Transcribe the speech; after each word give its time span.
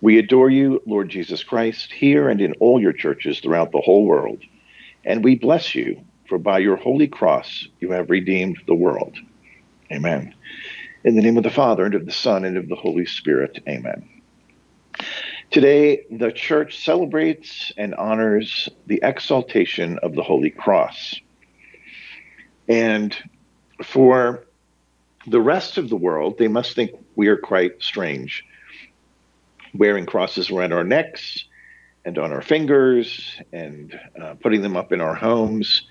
We 0.00 0.18
adore 0.18 0.48
you, 0.48 0.80
Lord 0.86 1.08
Jesus 1.08 1.42
Christ, 1.42 1.92
here 1.92 2.28
and 2.28 2.40
in 2.40 2.54
all 2.60 2.80
your 2.80 2.92
churches 2.92 3.40
throughout 3.40 3.72
the 3.72 3.80
whole 3.80 4.06
world. 4.06 4.38
And 5.04 5.24
we 5.24 5.36
bless 5.36 5.74
you, 5.74 6.04
for 6.28 6.38
by 6.38 6.58
your 6.58 6.76
holy 6.76 7.08
cross 7.08 7.66
you 7.80 7.90
have 7.90 8.10
redeemed 8.10 8.58
the 8.66 8.74
world. 8.74 9.16
Amen. 9.90 10.34
In 11.02 11.16
the 11.16 11.22
name 11.22 11.36
of 11.36 11.42
the 11.42 11.50
Father, 11.50 11.84
and 11.84 11.94
of 11.94 12.06
the 12.06 12.12
Son, 12.12 12.44
and 12.44 12.56
of 12.56 12.68
the 12.68 12.76
Holy 12.76 13.06
Spirit. 13.06 13.60
Amen. 13.68 14.08
Today, 15.50 16.04
the 16.10 16.30
church 16.30 16.84
celebrates 16.84 17.72
and 17.76 17.94
honors 17.94 18.68
the 18.86 19.00
exaltation 19.02 19.98
of 20.02 20.14
the 20.14 20.22
Holy 20.22 20.50
Cross. 20.50 21.16
And 22.68 23.16
for 23.82 24.44
the 25.26 25.40
rest 25.40 25.78
of 25.78 25.88
the 25.88 25.96
world, 25.96 26.38
they 26.38 26.48
must 26.48 26.74
think 26.74 26.92
we 27.16 27.28
are 27.28 27.36
quite 27.36 27.82
strange 27.82 28.44
wearing 29.74 30.06
crosses 30.06 30.50
around 30.50 30.72
our 30.72 30.84
necks 30.84 31.44
and 32.04 32.18
on 32.18 32.32
our 32.32 32.42
fingers 32.42 33.36
and 33.52 33.98
uh, 34.20 34.34
putting 34.34 34.62
them 34.62 34.76
up 34.76 34.92
in 34.92 35.00
our 35.00 35.14
homes. 35.14 35.82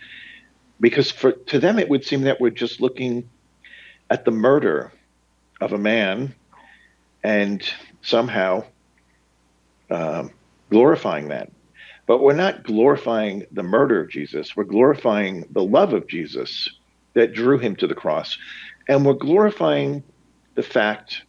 Because 0.80 1.12
for, 1.12 1.32
to 1.32 1.60
them, 1.60 1.80
it 1.80 1.90
would 1.90 2.06
seem 2.06 2.22
that 2.22 2.40
we're 2.40 2.50
just 2.50 2.82
looking 2.82 3.30
at 4.10 4.26
the 4.26 4.32
murder 4.32 4.92
of 5.60 5.74
a 5.74 5.78
man 5.78 6.34
and 7.24 7.68
somehow 8.02 8.64
um, 9.90 10.32
glorifying 10.70 11.30
that. 11.30 11.52
But 12.06 12.22
we're 12.22 12.34
not 12.34 12.64
glorifying 12.64 13.46
the 13.52 13.64
murder 13.64 14.00
of 14.02 14.10
Jesus. 14.10 14.56
We're 14.56 14.64
glorifying 14.64 15.46
the 15.52 15.64
love 15.64 15.94
of 15.94 16.08
Jesus 16.08 16.70
that 17.16 17.34
drew 17.34 17.58
him 17.58 17.76
to 17.78 17.88
the 17.88 17.96
cross. 17.96 18.38
And 18.88 19.06
we're 19.06 19.14
glorifying 19.14 20.04
the 20.56 20.64
fact 20.64 21.24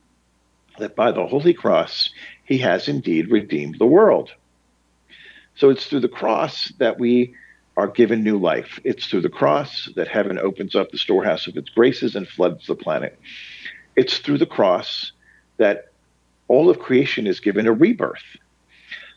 that 0.79 0.95
by 0.95 1.11
the 1.11 1.27
Holy 1.27 1.53
Cross, 1.53 2.11
he 2.49 2.57
has 2.57 2.89
indeed 2.89 3.31
redeemed 3.31 3.79
the 3.79 3.87
world. 3.87 4.31
So 5.55 5.69
it's 5.69 5.87
through 5.87 6.01
the 6.01 6.09
cross 6.09 6.73
that 6.79 6.99
we 6.99 7.35
are 7.77 7.87
given 7.87 8.25
new 8.25 8.39
life. 8.39 8.81
It's 8.85 9.07
through 9.07 9.21
the 9.21 9.29
cross 9.29 9.87
that 9.97 10.09
heaven 10.09 10.39
opens 10.39 10.75
up 10.75 10.91
the 10.91 10.97
storehouse 10.97 11.47
of 11.47 11.59
its 11.59 11.69
graces 11.69 12.17
and 12.17 12.27
floods 12.27 12.67
the 12.67 12.75
planet. 12.75 13.19
It's 13.97 14.17
through 14.19 14.39
the 14.39 14.47
cross 14.47 15.13
that 15.59 15.93
all 16.49 16.71
of 16.71 16.79
creation 16.79 17.27
is 17.27 17.39
given 17.39 17.67
a 17.67 17.73
rebirth. 17.73 18.25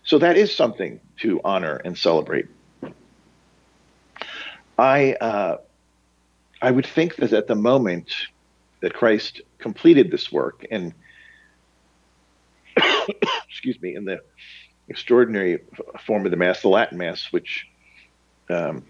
So 0.03 0.17
that 0.17 0.35
is 0.35 0.53
something 0.53 0.99
to 1.21 1.39
honor 1.45 1.79
and 1.85 1.97
celebrate. 1.97 2.47
I 4.77 5.13
uh, 5.13 5.57
I 6.61 6.71
would 6.71 6.85
think 6.85 7.15
that 7.15 7.31
at 7.31 7.47
the 7.47 7.55
moment 7.55 8.11
that 8.81 8.93
Christ 8.93 9.41
completed 9.57 10.11
this 10.11 10.33
work 10.33 10.65
and 10.69 10.93
excuse 13.49 13.81
me, 13.81 13.95
in 13.95 14.05
the 14.05 14.21
extraordinary 14.87 15.59
form 16.05 16.25
of 16.25 16.31
the 16.31 16.37
Mass, 16.37 16.61
the 16.61 16.67
Latin 16.67 16.97
Mass, 16.97 17.27
which 17.31 17.67
um, 18.49 18.85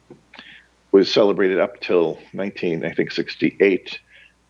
was 0.92 1.12
celebrated 1.12 1.60
up 1.60 1.80
till 1.80 2.20
19, 2.34 2.86
I 2.86 2.94
think, 2.94 3.12
68, 3.12 4.00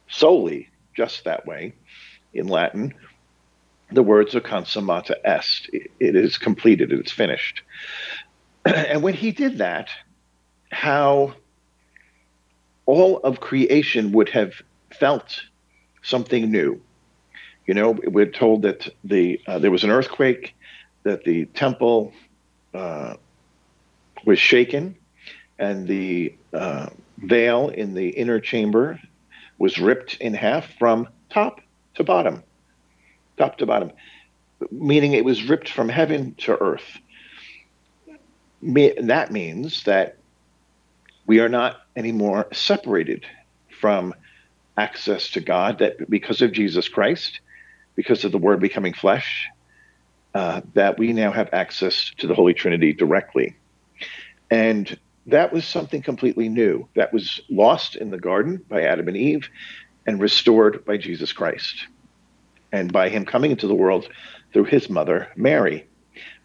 solely 0.09 0.69
just 0.95 1.23
that 1.25 1.45
way 1.45 1.73
in 2.34 2.47
Latin. 2.47 2.94
The 3.91 4.03
words 4.03 4.35
are 4.35 4.41
consummatum 4.41 5.16
est. 5.25 5.69
It 6.00 6.16
is 6.16 6.38
completed, 6.38 6.91
it's 6.91 7.12
finished. 7.12 7.62
and 8.66 9.03
when 9.03 9.13
he 9.13 9.31
did 9.31 9.57
that, 9.57 9.90
how 10.72 11.34
all 12.85 13.18
of 13.18 13.41
creation 13.41 14.12
would 14.13 14.29
have 14.29 14.53
felt 14.97 15.41
something 16.01 16.50
new 16.50 16.81
you 17.71 17.75
know, 17.75 17.97
we're 18.03 18.25
told 18.25 18.63
that 18.63 18.89
the 19.05 19.39
uh, 19.47 19.57
there 19.57 19.71
was 19.71 19.85
an 19.85 19.91
earthquake, 19.91 20.53
that 21.03 21.23
the 21.23 21.45
temple 21.45 22.11
uh, 22.73 23.13
was 24.25 24.39
shaken, 24.39 24.97
and 25.57 25.87
the 25.87 26.35
uh, 26.53 26.89
veil 27.17 27.69
in 27.69 27.93
the 27.93 28.09
inner 28.09 28.41
chamber 28.41 28.99
was 29.57 29.77
ripped 29.77 30.15
in 30.15 30.33
half 30.33 30.73
from 30.79 31.07
top 31.29 31.61
to 31.93 32.03
bottom, 32.03 32.43
top 33.37 33.57
to 33.59 33.65
bottom, 33.65 33.93
meaning 34.69 35.13
it 35.13 35.23
was 35.23 35.47
ripped 35.47 35.69
from 35.69 35.88
heaven 35.88 36.35
to 36.39 36.61
earth. 36.61 36.97
Me- 38.61 38.95
that 39.01 39.31
means 39.31 39.85
that 39.85 40.17
we 41.25 41.39
are 41.39 41.47
not 41.47 41.77
anymore 41.95 42.47
separated 42.51 43.25
from 43.79 44.13
access 44.75 45.29
to 45.29 45.39
God. 45.39 45.79
That 45.79 46.09
because 46.09 46.41
of 46.41 46.51
Jesus 46.51 46.89
Christ 46.89 47.39
because 47.96 48.24
of 48.24 48.31
the 48.31 48.38
Word 48.38 48.59
becoming 48.59 48.94
flesh, 48.94 49.47
uh, 50.34 50.62
that 50.74 50.97
we 50.97 51.13
now 51.13 51.31
have 51.31 51.50
access 51.53 52.12
to 52.18 52.28
the 52.28 52.34
Holy 52.34 52.53
Trinity 52.53 52.94
directly. 52.94 53.56
And 54.50 54.97
that 55.28 55.53
was 55.53 55.66
something 55.66 56.01
completely 56.01 56.50
new 56.50 56.88
that 56.96 57.13
was 57.13 57.41
lost 57.50 57.96
in 57.96 58.09
the 58.09 58.18
garden 58.18 58.63
by 58.69 58.84
Adam 58.84 59.07
and 59.07 59.18
Eve 59.18 59.50
and 60.06 60.19
restored 60.19 60.84
by 60.85 60.97
Jesus 60.97 61.31
Christ 61.31 61.88
and 62.72 62.91
by 62.91 63.09
him 63.09 63.25
coming 63.25 63.51
into 63.51 63.68
the 63.68 63.75
world 63.75 64.09
through 64.53 64.66
his 64.66 64.90
mother, 64.90 65.28
Mary. 65.35 65.88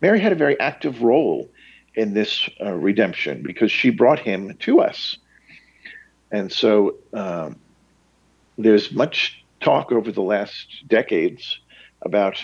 Mary 0.01 0.21
had 0.21 0.33
a 0.33 0.37
very 0.37 0.59
active 0.61 1.03
role 1.03 1.49
in 1.95 2.13
this 2.13 2.49
uh, 2.61 2.73
redemption 2.73 3.43
because 3.43 3.73
she 3.73 3.91
brought 3.91 4.19
him 4.19 4.55
to 4.61 4.81
us. 4.81 5.17
And 6.31 6.53
so 6.53 6.97
um, 7.13 7.57
there's 8.59 8.93
much 8.93 9.45
talk 9.67 9.91
over 9.91 10.13
the 10.13 10.23
last 10.23 10.85
decades 10.87 11.59
about 12.03 12.39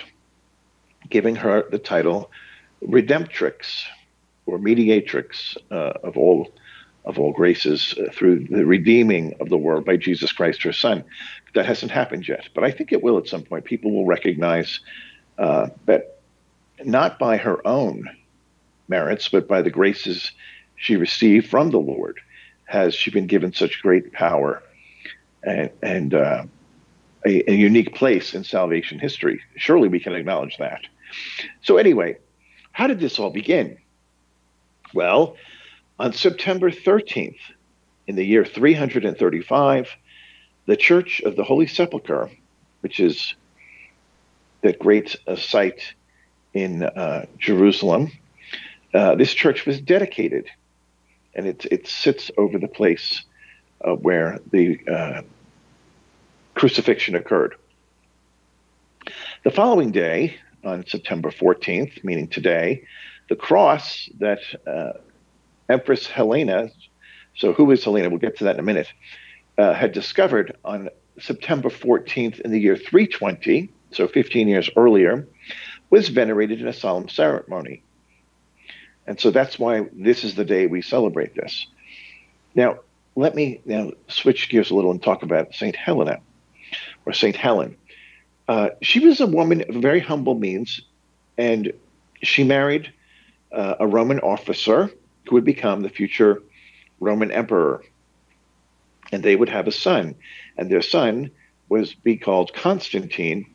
giving 1.09 1.37
her 1.37 1.65
the 1.71 1.79
title 1.79 2.33
redemptrix 2.85 3.85
or 4.47 4.59
mediatrix 4.59 5.57
uh, 5.71 5.93
of 6.03 6.17
all 6.17 6.53
of 7.05 7.21
all 7.21 7.33
graces 7.33 7.95
uh, 7.99 8.11
through 8.13 8.45
the 8.49 8.67
redeeming 8.67 9.35
of 9.41 9.49
the 9.51 9.57
world 9.57 9.85
by 9.85 9.97
Jesus 9.97 10.33
Christ, 10.33 10.63
her 10.65 10.73
Son. 10.73 11.05
That 11.55 11.67
hasn't 11.67 11.93
happened 11.93 12.27
yet, 12.27 12.49
but 12.55 12.65
I 12.65 12.73
think 12.73 12.93
it 12.93 13.03
will 13.03 13.19
at 13.19 13.29
some 13.29 13.43
point. 13.43 13.65
People 13.67 13.93
will 13.93 14.07
recognize 14.07 14.81
uh, 15.39 15.69
that 15.87 16.19
not 16.83 17.21
by 17.21 17.37
her 17.37 17.65
own 17.67 18.09
merits, 18.89 19.29
but 19.29 19.47
by 19.47 19.63
the 19.63 19.71
graces 19.71 20.33
she 20.77 20.97
received 20.97 21.49
from 21.49 21.71
the 21.71 21.79
Lord, 21.79 22.19
has 22.65 22.95
she 22.95 23.11
been 23.11 23.27
given 23.29 23.53
such 23.53 23.83
great 23.83 24.13
power 24.13 24.63
and, 25.45 25.71
and 25.83 26.15
uh, 26.15 26.45
a, 27.25 27.51
a 27.51 27.55
unique 27.55 27.95
place 27.95 28.35
in 28.35 28.45
salvation 28.45 28.99
history. 28.99 29.41
Surely 29.57 29.89
we 29.89 30.01
can 30.01 30.15
acknowledge 30.15 30.57
that. 30.59 30.83
So, 31.63 31.77
anyway, 31.77 32.19
how 32.73 32.87
did 32.87 33.01
this 33.01 33.19
all 33.19 33.31
begin? 33.31 33.79
Well, 34.95 35.37
on 35.99 36.13
September 36.13 36.71
13th, 36.71 37.39
in 38.07 38.17
the 38.17 38.25
year 38.25 38.45
335, 38.45 39.89
the 40.67 40.77
Church 40.77 41.21
of 41.21 41.37
the 41.37 41.45
Holy 41.45 41.67
Sepulchre, 41.67 42.31
which 42.81 43.01
is 43.01 43.35
that 44.63 44.79
great 44.79 45.17
uh, 45.27 45.37
site 45.37 45.95
in 46.55 46.83
uh, 46.83 47.27
Jerusalem, 47.39 48.11
uh, 48.95 49.15
this 49.15 49.33
church 49.33 49.65
was 49.65 49.81
dedicated, 49.81 50.49
and 51.35 51.47
it, 51.47 51.65
it 51.71 51.89
sits 51.89 52.31
over 52.37 52.59
the 52.59 52.69
place 52.69 53.23
uh, 53.85 53.95
where 53.95 54.39
the 54.51 54.79
uh, 54.87 55.23
crucifixion 56.55 57.15
occurred. 57.15 57.57
The 59.45 59.51
following 59.51 59.91
day, 59.91 60.37
on 60.65 60.87
September 60.87 61.31
14th, 61.31 62.05
meaning 62.05 62.29
today, 62.29 62.85
the 63.29 63.37
cross 63.37 64.09
that 64.21 64.41
uh, 64.67 64.99
Empress 65.69 66.07
Helena, 66.07 66.71
so 67.35 67.53
who 67.53 67.71
is 67.71 67.83
Helena? 67.83 68.09
We'll 68.11 68.19
get 68.19 68.39
to 68.39 68.45
that 68.45 68.55
in 68.57 68.61
a 68.61 68.65
minute, 68.65 68.93
uh, 69.59 69.73
had 69.73 69.93
discovered 69.93 70.57
on 70.65 70.89
September 71.19 71.69
14th 71.69 72.41
in 72.41 72.51
the 72.51 72.61
year 72.61 72.77
320, 72.77 73.71
so 73.91 74.09
15 74.09 74.49
years 74.49 74.71
earlier, 74.77 75.27
was 75.91 76.09
venerated 76.09 76.61
in 76.61 76.69
a 76.69 76.73
solemn 76.73 77.09
ceremony. 77.09 77.83
And 79.07 79.19
so 79.19 79.31
that's 79.31 79.59
why 79.59 79.89
this 79.93 80.25
is 80.25 80.37
the 80.37 80.45
day 80.45 80.67
we 80.67 80.81
celebrate 80.81 81.35
this. 81.35 81.67
Now, 82.55 82.81
let 83.15 83.35
me 83.35 83.61
now 83.65 83.93
switch 84.09 84.49
gears 84.49 84.71
a 84.71 84.75
little 84.75 84.91
and 84.91 85.03
talk 85.03 85.23
about 85.23 85.55
St. 85.55 85.77
Helena 85.77 86.21
or 87.07 87.13
St. 87.13 87.37
Helen. 87.37 87.77
Uh, 88.49 88.71
she 88.81 89.01
was 89.01 89.21
a 89.21 89.27
woman 89.27 89.63
of 89.69 89.77
very 89.77 90.01
humble 90.01 90.35
means, 90.35 90.83
and 91.39 91.73
she 92.23 92.45
married 92.45 92.93
uh, 93.53 93.77
a 93.81 93.87
Roman 93.87 94.21
officer 94.21 94.91
who 95.29 95.35
would 95.35 95.45
become 95.45 95.83
the 95.83 95.89
future 95.89 96.43
Roman 97.01 97.31
emperor. 97.31 97.85
And 99.13 99.23
they 99.23 99.37
would 99.37 99.49
have 99.49 99.67
a 99.67 99.73
son, 99.73 100.15
and 100.57 100.71
their 100.71 100.83
son 100.83 101.31
was 101.69 101.95
be 101.95 102.17
called 102.17 102.53
Constantine, 102.55 103.47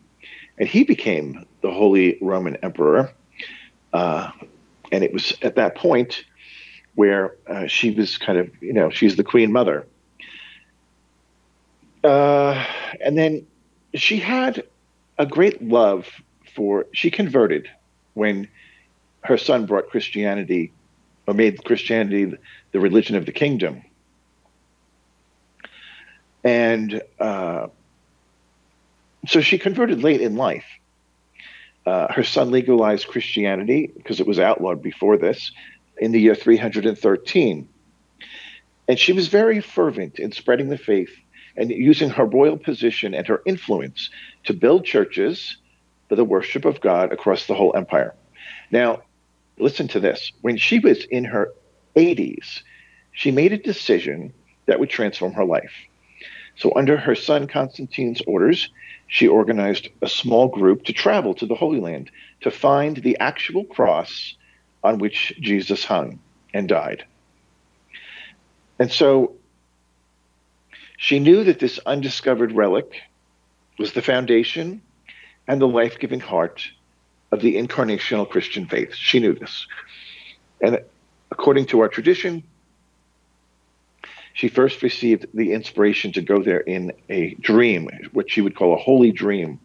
and 0.58 0.68
he 0.68 0.84
became 0.84 1.46
the 1.62 1.72
Holy 1.72 2.18
Roman 2.22 2.56
Emperor. 2.58 3.12
Uh, 3.94 4.32
and 4.92 5.04
it 5.04 5.14
was 5.14 5.34
at 5.42 5.56
that 5.56 5.76
point 5.76 6.24
where 6.96 7.36
uh, 7.48 7.68
she 7.68 7.92
was 7.92 8.18
kind 8.18 8.40
of, 8.40 8.50
you 8.62 8.74
know, 8.74 8.90
she's 8.90 9.16
the 9.16 9.24
Queen 9.24 9.52
Mother. 9.52 9.86
Uh, 12.08 12.66
and 13.02 13.18
then 13.18 13.46
she 13.94 14.18
had 14.18 14.64
a 15.18 15.26
great 15.26 15.62
love 15.62 16.08
for, 16.56 16.86
she 16.94 17.12
converted 17.12 17.68
when 18.14 18.48
her 19.26 19.38
son 19.38 19.66
brought 19.66 19.90
Christianity 19.90 20.72
or 21.28 21.34
made 21.34 21.62
Christianity 21.66 22.38
the 22.72 22.80
religion 22.80 23.18
of 23.18 23.26
the 23.26 23.34
kingdom. 23.34 23.84
And 26.46 27.02
uh, 27.20 27.68
so 29.28 29.42
she 29.42 29.58
converted 29.58 30.02
late 30.02 30.22
in 30.22 30.38
life. 30.38 30.66
Uh, 31.86 32.14
her 32.14 32.24
son 32.24 32.52
legalized 32.52 33.08
Christianity 33.08 33.92
because 33.94 34.22
it 34.22 34.28
was 34.28 34.40
outlawed 34.40 34.82
before 34.82 35.18
this 35.18 35.52
in 35.98 36.14
the 36.14 36.22
year 36.22 36.36
313. 36.36 37.68
And 38.88 38.98
she 38.98 39.12
was 39.12 39.28
very 39.28 39.60
fervent 39.60 40.20
in 40.20 40.32
spreading 40.32 40.70
the 40.70 40.78
faith 40.78 41.12
and 41.58 41.72
using 41.72 42.10
her 42.10 42.26
royal 42.26 42.58
position 42.58 43.14
and 43.14 43.28
her 43.28 43.42
influence 43.46 44.10
to 44.46 44.54
build 44.54 44.86
churches 44.86 45.58
for 46.08 46.16
the 46.16 46.24
worship 46.24 46.64
of 46.66 46.80
God 46.80 47.12
across 47.12 47.48
the 47.48 47.56
whole 47.56 47.76
empire. 47.76 48.14
Now, 48.72 49.02
listen 49.58 49.88
to 49.90 50.00
this. 50.00 50.32
When 50.42 50.58
she 50.58 50.80
was 50.80 51.04
in 51.06 51.26
her 51.26 51.52
80s, 51.96 52.62
she 53.12 53.32
made 53.32 53.52
a 53.52 53.58
decision 53.58 54.34
that 54.68 54.80
would 54.80 54.90
transform 54.90 55.34
her 55.34 55.46
life. 55.46 55.74
So, 56.56 56.72
under 56.76 56.98
her 56.98 57.16
son 57.16 57.48
Constantine's 57.48 58.22
orders, 58.26 58.70
she 59.08 59.28
organized 59.28 59.90
a 60.02 60.08
small 60.08 60.48
group 60.48 60.84
to 60.86 60.94
travel 60.94 61.34
to 61.36 61.46
the 61.46 61.56
Holy 61.56 61.80
Land 61.80 62.12
to 62.42 62.52
find 62.52 62.98
the 62.98 63.18
actual 63.20 63.64
cross 63.64 64.36
on 64.84 65.00
which 65.00 65.34
Jesus 65.40 65.84
hung 65.84 66.20
and 66.54 66.68
died. 66.68 67.06
And 68.80 68.92
so 68.92 69.36
she 70.98 71.20
knew 71.20 71.44
that 71.44 71.60
this 71.60 71.80
undiscovered 71.86 72.52
relic 72.52 73.02
was 73.78 73.94
the 73.94 74.02
foundation 74.02 74.82
and 75.48 75.62
the 75.62 75.68
life 75.68 76.00
giving 76.00 76.20
heart 76.20 76.68
of 77.32 77.42
the 77.42 77.56
incarnational 77.56 78.28
Christian 78.28 78.68
faith. 78.68 78.94
She 78.96 79.20
knew 79.20 79.34
this. 79.34 79.68
And 80.60 80.82
according 81.32 81.68
to 81.68 81.82
our 81.82 81.88
tradition, 81.88 82.44
she 84.34 84.48
first 84.48 84.82
received 84.82 85.28
the 85.34 85.54
inspiration 85.54 86.12
to 86.14 86.22
go 86.22 86.42
there 86.42 86.60
in 86.60 86.94
a 87.10 87.36
dream, 87.36 87.90
what 88.14 88.30
she 88.30 88.42
would 88.42 88.56
call 88.56 88.74
a 88.74 88.78
holy 88.78 89.12
dream. 89.12 89.60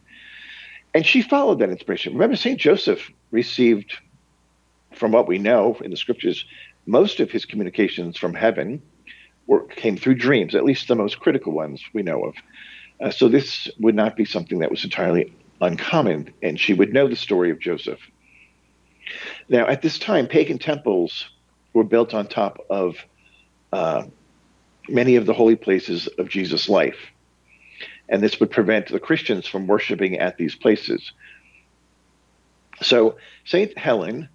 And 0.94 1.06
she 1.06 1.22
followed 1.22 1.60
that 1.60 1.70
inspiration. 1.70 2.12
Remember, 2.12 2.36
St. 2.36 2.60
Joseph 2.60 3.10
received, 3.30 3.96
from 4.92 5.12
what 5.12 5.26
we 5.26 5.38
know 5.38 5.78
in 5.82 5.90
the 5.90 5.96
scriptures, 5.96 6.44
most 6.84 7.20
of 7.20 7.30
his 7.30 7.46
communications 7.46 8.18
from 8.18 8.34
heaven 8.34 8.82
were, 9.46 9.64
came 9.64 9.96
through 9.96 10.14
dreams, 10.14 10.54
at 10.54 10.64
least 10.64 10.88
the 10.88 10.94
most 10.94 11.20
critical 11.20 11.52
ones 11.52 11.82
we 11.92 12.02
know 12.02 12.24
of. 12.24 12.34
Uh, 13.00 13.10
so 13.10 13.28
this 13.28 13.68
would 13.80 13.94
not 13.94 14.16
be 14.16 14.24
something 14.24 14.60
that 14.60 14.70
was 14.70 14.84
entirely 14.84 15.34
uncommon, 15.60 16.32
and 16.42 16.58
she 16.58 16.74
would 16.74 16.92
know 16.92 17.08
the 17.08 17.16
story 17.16 17.50
of 17.50 17.58
Joseph. 17.58 18.00
Now, 19.48 19.66
at 19.66 19.82
this 19.82 19.98
time, 19.98 20.26
pagan 20.26 20.58
temples 20.58 21.28
were 21.72 21.84
built 21.84 22.14
on 22.14 22.26
top 22.26 22.64
of 22.70 22.96
uh, 23.72 24.04
many 24.88 25.16
of 25.16 25.26
the 25.26 25.34
holy 25.34 25.56
places 25.56 26.06
of 26.18 26.28
Jesus' 26.28 26.68
life. 26.68 26.98
And 28.08 28.22
this 28.22 28.38
would 28.40 28.50
prevent 28.50 28.88
the 28.88 29.00
Christians 29.00 29.46
from 29.46 29.66
worshiping 29.66 30.18
at 30.18 30.36
these 30.36 30.54
places. 30.54 31.12
So, 32.82 33.16
St. 33.44 33.76
Helen 33.78 34.28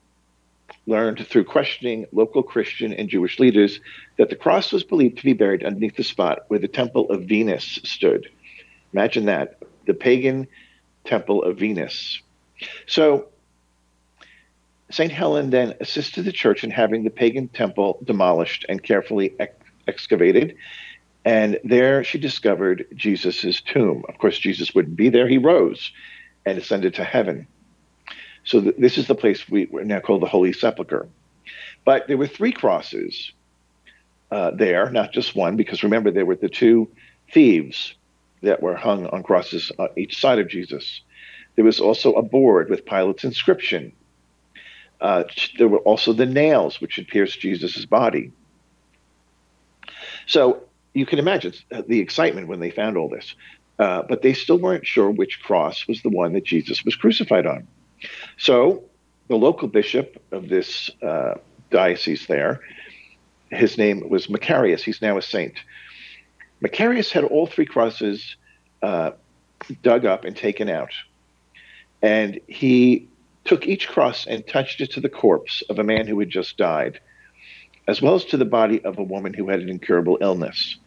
learned 0.88 1.28
through 1.28 1.44
questioning 1.44 2.08
local 2.12 2.42
Christian 2.42 2.94
and 2.94 3.10
Jewish 3.10 3.40
leaders 3.40 3.80
that 4.18 4.30
the 4.30 4.36
cross 4.36 4.72
was 4.72 4.84
believed 4.84 5.18
to 5.18 5.26
be 5.26 5.34
buried 5.34 5.64
underneath 5.64 5.98
the 5.98 6.04
spot 6.04 6.40
where 6.48 6.60
the 6.60 6.68
temple 6.68 7.12
of 7.12 7.26
Venus 7.26 7.80
stood. 7.84 8.30
Imagine 8.94 9.26
that 9.26 9.62
the 9.86 9.94
pagan 9.94 10.48
temple 11.04 11.44
of 11.44 11.58
Venus. 11.58 12.22
So, 12.88 13.28
St. 14.90 15.12
Helen 15.12 15.50
then 15.50 15.74
assisted 15.82 16.24
the 16.24 16.32
church 16.32 16.64
in 16.64 16.72
having 16.72 17.04
the 17.04 17.10
pagan 17.10 17.50
temple 17.50 18.00
demolished 18.04 18.66
and 18.70 18.82
carefully 18.82 19.36
excavated. 19.88 20.56
And 21.26 21.60
there 21.66 22.06
she 22.06 22.18
discovered 22.18 22.88
Jesus' 22.96 23.60
tomb. 23.60 24.06
Of 24.08 24.18
course, 24.18 24.40
Jesus 24.40 24.74
wouldn't 24.74 24.96
be 24.96 25.10
there. 25.10 25.28
He 25.28 25.38
rose 25.38 25.92
and 26.46 26.58
ascended 26.58 26.94
to 26.96 27.04
heaven. 27.04 27.48
So 28.48 28.62
th- 28.62 28.76
this 28.78 28.98
is 28.98 29.08
the 29.08 29.16
place 29.16 29.48
we, 29.50 29.68
we 29.70 29.84
now 29.84 30.00
call 30.00 30.20
the 30.20 30.26
Holy 30.26 30.54
Sepulchre. 30.54 31.10
But 31.84 32.08
there 32.08 32.18
were 32.18 32.28
three 32.28 32.54
crosses 32.54 33.34
uh, 34.32 34.52
there, 34.52 34.90
not 34.90 35.12
just 35.12 35.36
one, 35.36 35.58
because 35.58 35.84
remember, 35.84 36.12
there 36.12 36.26
were 36.26 36.38
the 36.38 36.50
two 36.50 36.90
thieves 37.34 37.94
that 38.42 38.62
were 38.62 38.76
hung 38.76 39.06
on 39.08 39.24
crosses 39.24 39.72
on 39.78 39.90
each 39.98 40.20
side 40.20 40.40
of 40.40 40.48
Jesus. 40.48 41.02
There 41.56 41.66
was 41.66 41.82
also 41.82 42.14
a 42.14 42.22
board 42.22 42.70
with 42.70 42.86
Pilate's 42.86 43.26
inscription. 43.26 43.92
Uh, 45.02 45.26
there 45.58 45.68
were 45.68 45.80
also 45.80 46.14
the 46.14 46.26
nails 46.26 46.80
which 46.80 46.96
had 46.96 47.08
pierced 47.08 47.42
Jesus' 47.42 47.86
body. 47.86 48.32
So 50.26 50.64
you 50.94 51.06
can 51.06 51.20
imagine 51.20 51.54
the 51.88 52.00
excitement 52.00 52.48
when 52.48 52.62
they 52.62 52.72
found 52.72 52.96
all 52.96 53.10
this. 53.10 53.36
Uh, 53.78 54.04
but 54.08 54.22
they 54.22 54.34
still 54.34 54.58
weren't 54.58 54.88
sure 54.88 55.12
which 55.12 55.42
cross 55.44 55.86
was 55.88 56.02
the 56.02 56.10
one 56.10 56.34
that 56.34 56.46
Jesus 56.46 56.84
was 56.86 56.96
crucified 56.96 57.46
on. 57.46 57.68
So 58.38 58.84
the 59.28 59.36
local 59.36 59.68
bishop 59.68 60.22
of 60.32 60.50
this 60.50 60.90
uh, 61.02 61.36
diocese 61.70 62.28
there, 62.28 62.62
his 63.50 63.78
name 63.78 64.10
was 64.10 64.28
Macarius. 64.28 64.84
He's 64.84 65.02
now 65.02 65.18
a 65.18 65.22
saint. 65.22 65.56
Macarius 66.62 67.12
had 67.12 67.24
all 67.24 67.48
three 67.48 67.66
crosses 67.66 68.36
uh, 68.82 69.12
dug 69.82 70.06
up 70.06 70.26
and 70.26 70.36
taken 70.36 70.70
out. 70.70 70.92
And 72.02 72.40
he 72.48 73.08
took 73.46 73.66
each 73.66 73.88
cross 73.88 74.28
and 74.28 74.46
touched 74.46 74.82
it 74.82 74.92
to 74.92 75.02
the 75.02 75.10
corpse 75.10 75.64
of 75.70 75.80
a 75.80 75.84
man 75.84 76.08
who 76.08 76.20
had 76.20 76.30
just 76.30 76.58
died 76.58 77.00
as 77.88 78.02
well 78.02 78.16
as 78.16 78.26
to 78.26 78.38
the 78.38 78.46
body 78.46 78.84
of 78.84 79.00
a 79.00 79.04
woman 79.04 79.34
who 79.34 79.48
had 79.48 79.62
an 79.62 79.70
incurable 79.70 80.18
illness. 80.22 80.78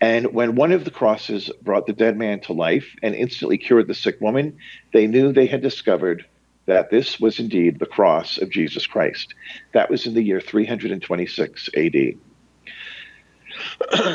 And 0.00 0.32
when 0.32 0.54
one 0.54 0.72
of 0.72 0.84
the 0.84 0.90
crosses 0.90 1.50
brought 1.62 1.86
the 1.86 1.92
dead 1.92 2.16
man 2.16 2.40
to 2.40 2.52
life 2.52 2.86
and 3.02 3.14
instantly 3.14 3.58
cured 3.58 3.88
the 3.88 3.94
sick 3.94 4.20
woman, 4.20 4.58
they 4.92 5.06
knew 5.06 5.32
they 5.32 5.46
had 5.46 5.60
discovered 5.60 6.24
that 6.66 6.90
this 6.90 7.18
was 7.18 7.40
indeed 7.40 7.78
the 7.78 7.86
cross 7.86 8.38
of 8.38 8.50
Jesus 8.50 8.86
Christ. 8.86 9.34
That 9.72 9.90
was 9.90 10.06
in 10.06 10.14
the 10.14 10.22
year 10.22 10.40
326 10.40 11.70
AD. 11.76 11.94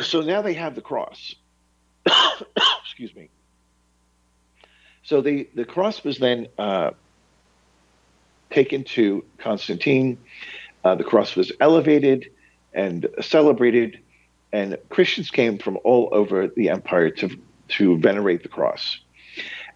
so 0.03 0.21
now 0.21 0.41
they 0.41 0.53
have 0.53 0.75
the 0.75 0.81
cross. 0.81 1.35
Excuse 2.83 3.13
me. 3.15 3.29
So 5.03 5.21
the, 5.21 5.49
the 5.53 5.65
cross 5.65 6.03
was 6.03 6.17
then 6.17 6.47
uh, 6.57 6.91
taken 8.49 8.83
to 8.85 9.25
Constantine 9.37 10.17
uh, 10.83 10.95
the 10.95 11.03
cross 11.03 11.35
was 11.35 11.51
elevated 11.59 12.29
and 12.73 13.07
celebrated, 13.21 13.99
and 14.53 14.77
Christians 14.89 15.31
came 15.31 15.57
from 15.57 15.79
all 15.83 16.09
over 16.11 16.47
the 16.47 16.69
empire 16.69 17.09
to, 17.09 17.37
to 17.69 17.97
venerate 17.97 18.43
the 18.43 18.49
cross. 18.49 18.99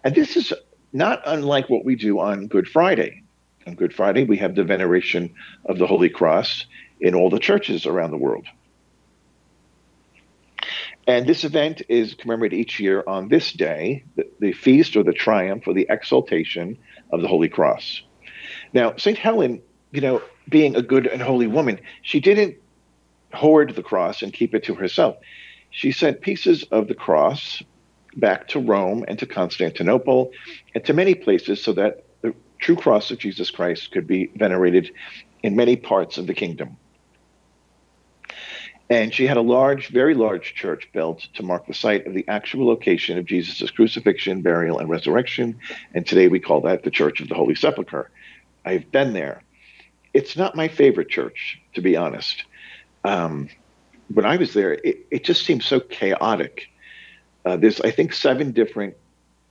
And 0.04 0.14
this 0.14 0.36
is 0.36 0.52
not 0.92 1.20
unlike 1.26 1.68
what 1.68 1.84
we 1.84 1.96
do 1.96 2.20
on 2.20 2.46
Good 2.46 2.68
Friday. 2.68 3.24
On 3.66 3.74
Good 3.74 3.92
Friday, 3.92 4.24
we 4.24 4.38
have 4.38 4.54
the 4.54 4.62
veneration 4.62 5.34
of 5.64 5.78
the 5.78 5.86
Holy 5.86 6.08
Cross 6.08 6.64
in 7.00 7.14
all 7.16 7.28
the 7.28 7.40
churches 7.40 7.86
around 7.86 8.12
the 8.12 8.16
world. 8.16 8.46
And 11.08 11.26
this 11.26 11.42
event 11.42 11.82
is 11.88 12.14
commemorated 12.14 12.58
each 12.58 12.78
year 12.78 13.02
on 13.06 13.28
this 13.28 13.52
day, 13.52 14.04
the, 14.14 14.28
the, 14.38 14.52
feast 14.52 14.94
or 14.94 15.02
the 15.02 15.12
triumph 15.12 15.66
or 15.66 15.74
the 15.74 15.86
exaltation 15.90 16.78
of 17.12 17.20
the 17.20 17.28
Holy 17.28 17.48
Cross. 17.48 18.02
Now, 18.72 18.94
St. 18.96 19.18
Helen, 19.18 19.60
you 19.90 20.02
know, 20.02 20.22
being 20.48 20.76
a 20.76 20.82
good 20.82 21.06
and 21.06 21.20
holy 21.20 21.46
woman, 21.46 21.80
she 22.02 22.20
didn't 22.20 22.58
hoard 23.32 23.74
the 23.74 23.82
cross 23.82 24.22
and 24.22 24.32
keep 24.32 24.54
it 24.54 24.64
to 24.64 24.74
herself. 24.74 25.16
She 25.70 25.92
sent 25.92 26.20
pieces 26.20 26.64
of 26.70 26.88
the 26.88 26.94
cross 26.94 27.62
back 28.16 28.48
to 28.48 28.58
Rome 28.58 29.04
and 29.06 29.18
to 29.18 29.26
Constantinople 29.26 30.32
and 30.74 30.84
to 30.84 30.92
many 30.92 31.14
places 31.14 31.62
so 31.62 31.72
that 31.74 32.04
the 32.22 32.34
true 32.58 32.76
cross 32.76 33.10
of 33.10 33.18
Jesus 33.18 33.50
Christ 33.50 33.92
could 33.92 34.06
be 34.06 34.30
venerated 34.34 34.90
in 35.42 35.56
many 35.56 35.76
parts 35.76 36.18
of 36.18 36.26
the 36.26 36.34
kingdom. 36.34 36.76
And 38.90 39.14
she 39.14 39.26
had 39.26 39.36
a 39.36 39.42
large, 39.42 39.88
very 39.88 40.14
large 40.14 40.54
church 40.54 40.88
built 40.94 41.28
to 41.34 41.42
mark 41.42 41.66
the 41.66 41.74
site 41.74 42.06
of 42.06 42.14
the 42.14 42.26
actual 42.26 42.66
location 42.66 43.18
of 43.18 43.26
Jesus' 43.26 43.70
crucifixion, 43.70 44.40
burial, 44.40 44.78
and 44.78 44.88
resurrection. 44.88 45.58
And 45.92 46.06
today 46.06 46.28
we 46.28 46.40
call 46.40 46.62
that 46.62 46.84
the 46.84 46.90
Church 46.90 47.20
of 47.20 47.28
the 47.28 47.34
Holy 47.34 47.54
Sepulchre. 47.54 48.10
I've 48.64 48.90
been 48.90 49.12
there 49.12 49.42
it's 50.14 50.36
not 50.36 50.56
my 50.56 50.68
favorite 50.68 51.08
church, 51.08 51.60
to 51.74 51.80
be 51.80 51.96
honest. 51.96 52.44
Um, 53.04 53.48
when 54.12 54.24
I 54.24 54.36
was 54.36 54.54
there, 54.54 54.72
it, 54.72 55.06
it 55.10 55.24
just 55.24 55.44
seemed 55.44 55.62
so 55.62 55.80
chaotic. 55.80 56.68
Uh, 57.44 57.56
there's, 57.56 57.80
I 57.80 57.90
think, 57.90 58.12
seven 58.12 58.52
different 58.52 58.96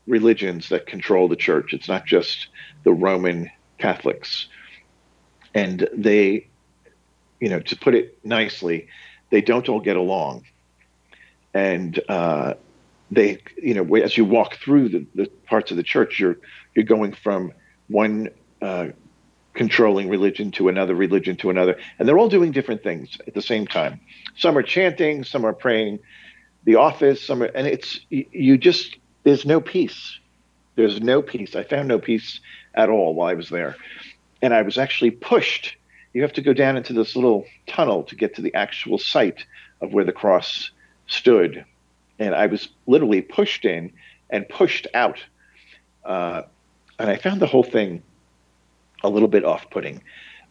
religions 0.07 0.69
that 0.69 0.87
control 0.87 1.27
the 1.27 1.35
church. 1.35 1.73
It's 1.73 1.87
not 1.87 2.05
just 2.05 2.47
the 2.83 2.93
Roman 2.93 3.51
Catholics. 3.77 4.47
And 5.53 5.87
they, 5.93 6.47
you 7.39 7.49
know, 7.49 7.59
to 7.59 7.75
put 7.75 7.95
it 7.95 8.17
nicely, 8.23 8.87
they 9.29 9.41
don't 9.41 9.67
all 9.69 9.79
get 9.79 9.97
along. 9.97 10.45
And 11.53 11.99
uh, 12.07 12.55
they, 13.11 13.39
you 13.61 13.73
know, 13.73 13.95
as 13.95 14.17
you 14.17 14.25
walk 14.25 14.55
through 14.55 14.89
the, 14.89 15.05
the 15.15 15.25
parts 15.45 15.71
of 15.71 15.77
the 15.77 15.83
church, 15.83 16.19
you're 16.19 16.37
you're 16.75 16.85
going 16.85 17.13
from 17.13 17.53
one 17.87 18.29
uh, 18.61 18.89
controlling 19.57 20.07
religion 20.09 20.51
to 20.51 20.69
another 20.69 20.95
religion 20.95 21.35
to 21.37 21.49
another, 21.49 21.77
and 21.99 22.07
they're 22.07 22.17
all 22.17 22.29
doing 22.29 22.51
different 22.51 22.83
things 22.83 23.17
at 23.27 23.33
the 23.33 23.41
same 23.41 23.67
time. 23.67 23.99
Some 24.37 24.57
are 24.57 24.63
chanting, 24.63 25.23
some 25.23 25.45
are 25.45 25.53
praying, 25.53 25.99
the 26.63 26.75
office, 26.75 27.21
some 27.21 27.43
are, 27.43 27.47
and 27.47 27.67
it's 27.67 27.99
you 28.09 28.57
just 28.57 28.97
there's 29.23 29.45
no 29.45 29.59
peace. 29.59 30.19
There's 30.75 31.01
no 31.01 31.21
peace. 31.21 31.55
I 31.55 31.63
found 31.63 31.87
no 31.87 31.99
peace 31.99 32.39
at 32.75 32.89
all 32.89 33.15
while 33.15 33.29
I 33.29 33.33
was 33.33 33.49
there, 33.49 33.75
and 34.41 34.53
I 34.53 34.61
was 34.61 34.77
actually 34.77 35.11
pushed. 35.11 35.75
You 36.13 36.21
have 36.21 36.33
to 36.33 36.41
go 36.41 36.53
down 36.53 36.77
into 36.77 36.93
this 36.93 37.15
little 37.15 37.45
tunnel 37.67 38.03
to 38.03 38.15
get 38.15 38.35
to 38.35 38.41
the 38.41 38.53
actual 38.53 38.97
site 38.97 39.45
of 39.81 39.91
where 39.91 40.05
the 40.05 40.13
cross 40.13 40.71
stood 41.07 41.65
and 42.19 42.33
I 42.33 42.47
was 42.47 42.69
literally 42.85 43.21
pushed 43.21 43.65
in 43.65 43.93
and 44.29 44.47
pushed 44.47 44.87
out. 44.93 45.19
Uh, 46.03 46.43
and 46.99 47.09
I 47.09 47.17
found 47.17 47.41
the 47.41 47.47
whole 47.47 47.63
thing 47.63 48.01
a 49.07 49.09
little 49.09 49.27
bit 49.27 49.43
off-putting. 49.43 50.01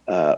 Uh, 0.08 0.36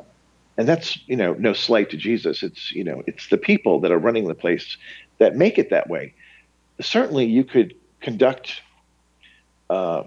and 0.56 0.68
that's 0.68 0.98
you 1.06 1.16
know 1.16 1.34
no 1.34 1.52
slight 1.52 1.90
to 1.90 1.96
Jesus. 1.96 2.42
It's 2.42 2.72
you 2.72 2.82
know 2.82 3.02
it's 3.06 3.28
the 3.28 3.38
people 3.38 3.80
that 3.80 3.92
are 3.92 3.98
running 3.98 4.26
the 4.26 4.34
place 4.34 4.76
that 5.18 5.36
make 5.36 5.56
it 5.58 5.70
that 5.70 5.88
way. 5.88 6.14
Certainly, 6.80 7.26
you 7.26 7.44
could 7.44 7.74
conduct 8.00 8.60
uh, 9.70 10.04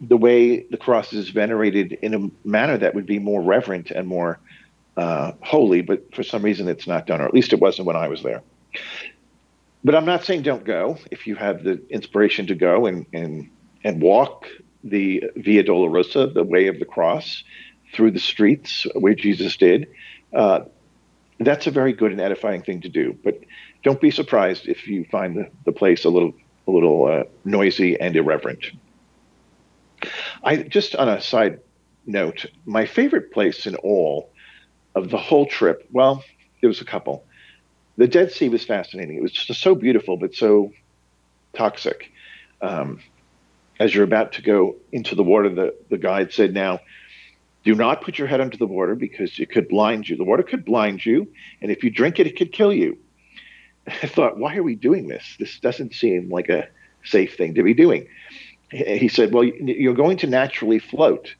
the 0.00 0.16
way 0.16 0.62
the 0.62 0.76
cross 0.76 1.12
is 1.12 1.28
venerated 1.28 1.92
in 2.02 2.14
a 2.14 2.48
manner 2.48 2.78
that 2.78 2.94
would 2.94 3.06
be 3.06 3.18
more 3.18 3.42
reverent 3.42 3.90
and 3.90 4.06
more 4.06 4.38
uh, 4.96 5.32
holy, 5.42 5.82
but 5.82 6.14
for 6.14 6.22
some 6.22 6.42
reason 6.42 6.68
it's 6.68 6.86
not 6.86 7.06
done, 7.06 7.20
or 7.20 7.26
at 7.26 7.34
least 7.34 7.52
it 7.52 7.60
wasn't 7.60 7.86
when 7.86 7.96
I 7.96 8.08
was 8.08 8.22
there 8.22 8.42
but 9.86 9.94
I'm 9.94 10.04
not 10.04 10.24
saying 10.24 10.42
don't 10.42 10.64
go 10.64 10.98
if 11.12 11.28
you 11.28 11.36
have 11.36 11.62
the 11.62 11.80
inspiration 11.90 12.48
to 12.48 12.56
go 12.56 12.86
and 12.86 13.06
and 13.12 13.48
and 13.84 14.02
walk 14.02 14.48
the 14.88 15.24
Via 15.36 15.64
Dolorosa, 15.64 16.32
the 16.32 16.44
way 16.44 16.68
of 16.68 16.78
the 16.78 16.84
cross, 16.84 17.42
through 17.92 18.12
the 18.12 18.20
streets 18.20 18.86
where 18.94 19.14
Jesus 19.14 19.56
did. 19.56 19.88
Uh, 20.34 20.60
that's 21.38 21.66
a 21.66 21.70
very 21.70 21.92
good 21.92 22.12
and 22.12 22.20
edifying 22.20 22.62
thing 22.62 22.80
to 22.82 22.88
do. 22.88 23.16
But 23.22 23.40
don't 23.82 24.00
be 24.00 24.10
surprised 24.10 24.66
if 24.66 24.86
you 24.86 25.04
find 25.04 25.36
the, 25.36 25.50
the 25.64 25.72
place 25.72 26.04
a 26.04 26.08
little 26.08 26.34
a 26.66 26.70
little 26.70 27.06
uh, 27.06 27.24
noisy 27.44 27.98
and 28.00 28.16
irreverent. 28.16 28.64
I 30.42 30.56
just 30.56 30.96
on 30.96 31.08
a 31.08 31.20
side 31.20 31.60
note, 32.06 32.46
my 32.64 32.86
favorite 32.86 33.32
place 33.32 33.66
in 33.66 33.76
all 33.76 34.30
of 34.94 35.10
the 35.10 35.18
whole 35.18 35.46
trip. 35.46 35.86
Well, 35.92 36.24
there 36.60 36.68
was 36.68 36.80
a 36.80 36.84
couple 36.84 37.24
the 37.96 38.06
Dead 38.06 38.30
Sea 38.30 38.48
was 38.48 38.64
fascinating. 38.64 39.16
It 39.16 39.22
was 39.22 39.32
just 39.32 39.60
so 39.60 39.74
beautiful, 39.74 40.16
but 40.16 40.34
so 40.34 40.72
toxic. 41.54 42.12
Um, 42.60 43.00
as 43.78 43.94
you're 43.94 44.04
about 44.04 44.32
to 44.32 44.42
go 44.42 44.76
into 44.92 45.14
the 45.14 45.22
water, 45.22 45.48
the, 45.48 45.74
the 45.90 45.98
guide 45.98 46.32
said, 46.32 46.54
Now, 46.54 46.80
do 47.64 47.74
not 47.74 48.02
put 48.02 48.18
your 48.18 48.28
head 48.28 48.40
under 48.40 48.56
the 48.56 48.66
water 48.66 48.94
because 48.94 49.38
it 49.38 49.50
could 49.50 49.68
blind 49.68 50.08
you. 50.08 50.16
The 50.16 50.24
water 50.24 50.42
could 50.42 50.64
blind 50.64 51.04
you, 51.04 51.28
and 51.60 51.70
if 51.70 51.82
you 51.82 51.90
drink 51.90 52.20
it, 52.20 52.26
it 52.26 52.36
could 52.36 52.52
kill 52.52 52.72
you. 52.72 52.98
I 53.86 54.06
thought, 54.06 54.38
why 54.38 54.56
are 54.56 54.62
we 54.62 54.74
doing 54.74 55.08
this? 55.08 55.36
This 55.38 55.58
doesn't 55.60 55.94
seem 55.94 56.30
like 56.30 56.48
a 56.48 56.68
safe 57.04 57.36
thing 57.36 57.54
to 57.54 57.62
be 57.62 57.74
doing. 57.74 58.08
He 58.70 59.08
said, 59.08 59.32
Well, 59.32 59.44
you're 59.44 59.94
going 59.94 60.18
to 60.18 60.26
naturally 60.26 60.78
float. 60.78 61.34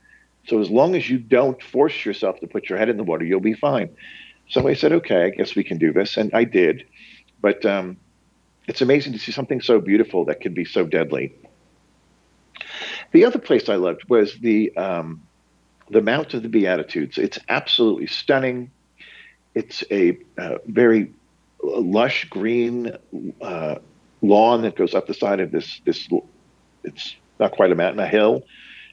So 0.47 0.61
as 0.61 0.71
long 0.71 0.95
as 0.95 1.11
you 1.11 1.19
don't 1.19 1.61
force 1.61 2.05
yourself 2.05 2.39
to 2.41 2.47
put 2.47 2.69
your 2.69 2.79
head 2.79 2.89
in 2.89 2.97
the 2.97 3.03
water, 3.03 3.25
you'll 3.25 3.41
be 3.41 3.55
fine. 3.55 3.91
So 4.49 4.69
I 4.69 4.75
said, 4.75 4.93
okay, 4.93 5.25
I 5.25 5.31
guess 5.31 5.57
we 5.57 5.65
can 5.65 5.79
do 5.79 5.93
this. 5.93 6.17
And 6.17 6.33
I 6.33 6.45
did. 6.45 6.87
But 7.41 7.67
um, 7.67 7.97
it's 8.69 8.81
amazing 8.81 9.13
to 9.15 9.19
see 9.19 9.33
something 9.33 9.61
so 9.61 9.81
beautiful 9.81 10.27
that 10.27 10.41
can 10.41 10.55
be 10.55 10.65
so 10.65 10.87
deadly. 10.87 11.35
The 13.17 13.25
other 13.25 13.39
place 13.39 13.71
I 13.71 13.77
loved 13.77 14.11
was 14.11 14.35
the 14.43 14.77
um, 14.77 15.23
the 15.89 16.03
Mount 16.03 16.35
of 16.35 16.43
the 16.43 16.51
Beatitudes. 16.51 17.17
It's 17.17 17.39
absolutely 17.49 18.09
stunning. 18.09 18.71
It's 19.55 19.83
a 19.91 20.19
uh, 20.37 20.59
very 20.67 21.15
lush 21.63 22.27
green 22.29 22.95
uh, 23.41 23.77
lawn 24.21 24.61
that 24.61 24.77
goes 24.77 24.95
up 24.95 25.07
the 25.07 25.15
side 25.15 25.41
of 25.41 25.51
this 25.51 25.81
this. 25.87 26.07
It's 26.85 27.17
not 27.41 27.53
quite 27.53 27.73
a 27.73 27.75
mountain, 27.75 28.01
a 28.01 28.07
hill, 28.07 28.43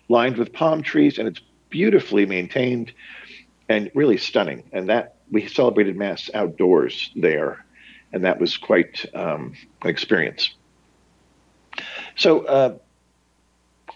lined 0.08 0.38
with 0.38 0.53
palm 0.53 0.84
trees, 0.84 1.18
and 1.18 1.27
it's 1.27 1.42
beautifully 1.70 2.25
maintained 2.25 2.94
and 3.68 3.92
really 3.94 4.15
stunning. 4.15 4.63
And 4.72 4.88
that 4.88 5.18
we 5.32 5.50
celebrated 5.50 5.98
Mass 5.98 6.30
outdoors 6.34 7.12
there, 7.18 7.65
and 8.13 8.24
that 8.24 8.39
was 8.39 8.56
quite 8.56 9.06
um, 9.13 9.53
an 9.82 9.89
experience. 9.89 10.56
So, 12.15 12.46
uh, 12.46 12.77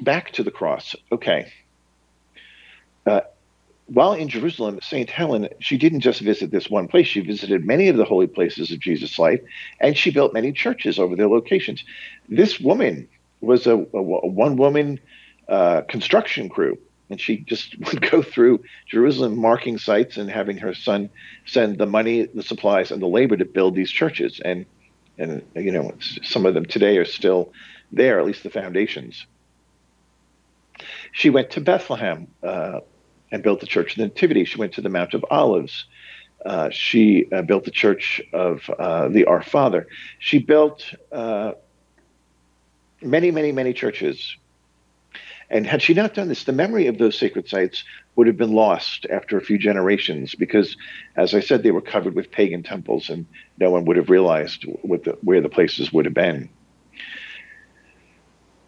back 0.02 0.32
to 0.34 0.44
the 0.44 0.52
cross. 0.52 0.96
Okay. 1.12 1.52
Uh, 3.06 3.22
while 3.88 4.14
in 4.14 4.28
Jerusalem, 4.28 4.80
St. 4.82 5.10
Helen, 5.10 5.48
she 5.60 5.78
didn't 5.78 6.02
just 6.02 6.20
visit 6.20 6.52
this 6.52 6.70
one 6.70 6.90
place. 6.90 7.08
She 7.08 7.22
visited 7.22 7.66
many 7.66 7.88
of 7.88 7.96
the 7.96 8.04
holy 8.04 8.28
places 8.28 8.72
of 8.72 8.80
Jesus' 8.80 9.18
life, 9.18 9.40
and 9.80 9.98
she 9.98 10.12
built 10.12 10.34
many 10.34 10.52
churches 10.52 11.00
over 11.00 11.16
their 11.16 11.30
locations. 11.30 11.84
This 12.28 12.60
woman 12.60 13.08
was 13.40 13.66
a, 13.66 13.76
a, 13.76 13.98
a 13.98 14.28
one 14.28 14.58
woman 14.58 15.00
uh, 15.48 15.82
construction 15.82 16.50
crew 16.50 16.78
and 17.10 17.20
she 17.20 17.38
just 17.38 17.78
would 17.86 18.10
go 18.10 18.22
through 18.22 18.64
Jerusalem 18.88 19.38
marking 19.38 19.78
sites 19.78 20.18
and 20.18 20.30
having 20.30 20.58
her 20.58 20.74
son 20.74 21.10
send 21.46 21.78
the 21.78 21.86
money, 21.86 22.26
the 22.26 22.44
supplies, 22.44 22.92
and 22.92 23.02
the 23.02 23.08
labor 23.08 23.38
to 23.38 23.46
build 23.46 23.76
these 23.76 23.92
churches. 23.92 24.40
And 24.44 24.66
and 25.18 25.42
you 25.56 25.72
know 25.72 25.94
some 26.24 26.46
of 26.46 26.54
them 26.54 26.66
today 26.66 26.98
are 26.98 27.06
still 27.06 27.52
there, 27.92 28.20
at 28.20 28.26
least 28.26 28.44
the 28.44 28.50
foundations. 28.50 29.26
She 31.12 31.30
went 31.30 31.52
to 31.52 31.62
Bethlehem 31.62 32.28
uh, 32.44 32.82
and 33.32 33.44
built 33.44 33.60
the 33.60 33.68
Church 33.68 33.92
of 33.92 33.98
the 33.98 34.04
Nativity. 34.04 34.46
She 34.46 34.58
went 34.58 34.74
to 34.74 34.82
the 34.82 34.90
Mount 34.90 35.14
of 35.14 35.26
Olives. 35.30 35.86
Uh, 36.46 36.70
she 36.70 37.28
uh, 37.32 37.42
built 37.42 37.66
the 37.66 37.72
Church 37.72 38.22
of 38.34 38.70
uh, 38.70 39.10
the 39.10 39.26
Our 39.26 39.42
Father. 39.42 39.88
She 40.20 40.40
built 40.40 40.84
uh, 41.12 41.54
many, 43.02 43.32
many, 43.32 43.52
many 43.52 43.74
churches 43.74 44.38
and 45.50 45.66
had 45.66 45.82
she 45.82 45.94
not 45.94 46.14
done 46.14 46.28
this, 46.28 46.44
the 46.44 46.52
memory 46.52 46.88
of 46.88 46.98
those 46.98 47.18
sacred 47.18 47.48
sites 47.48 47.84
would 48.16 48.28
have 48.28 48.38
been 48.38 48.52
lost 48.52 49.06
after 49.10 49.38
a 49.38 49.42
few 49.42 49.58
generations 49.58 50.36
because, 50.36 50.76
as 51.16 51.34
I 51.34 51.40
said, 51.40 51.64
they 51.64 51.72
were 51.72 51.82
covered 51.82 52.16
with 52.16 52.32
pagan 52.32 52.64
temples 52.64 53.10
and 53.10 53.26
no 53.58 53.72
one 53.72 53.86
would 53.86 53.96
have 53.96 54.10
realized 54.10 54.64
the, 54.64 55.18
where 55.22 55.42
the 55.42 55.50
places 55.50 55.94
would 55.94 56.06
have 56.06 56.14
been. 56.14 56.50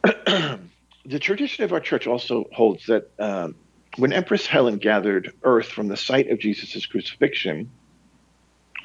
the 1.10 1.20
tradition 1.20 1.64
of 1.64 1.74
our 1.74 1.80
church 1.80 2.06
also 2.06 2.48
holds 2.54 2.86
that 2.86 3.10
um, 3.20 3.56
when 3.98 4.14
Empress 4.14 4.46
Helen 4.46 4.78
gathered 4.78 5.34
earth 5.44 5.68
from 5.68 5.88
the 5.88 5.98
site 5.98 6.30
of 6.30 6.40
Jesus' 6.40 6.86
crucifixion, 6.86 7.72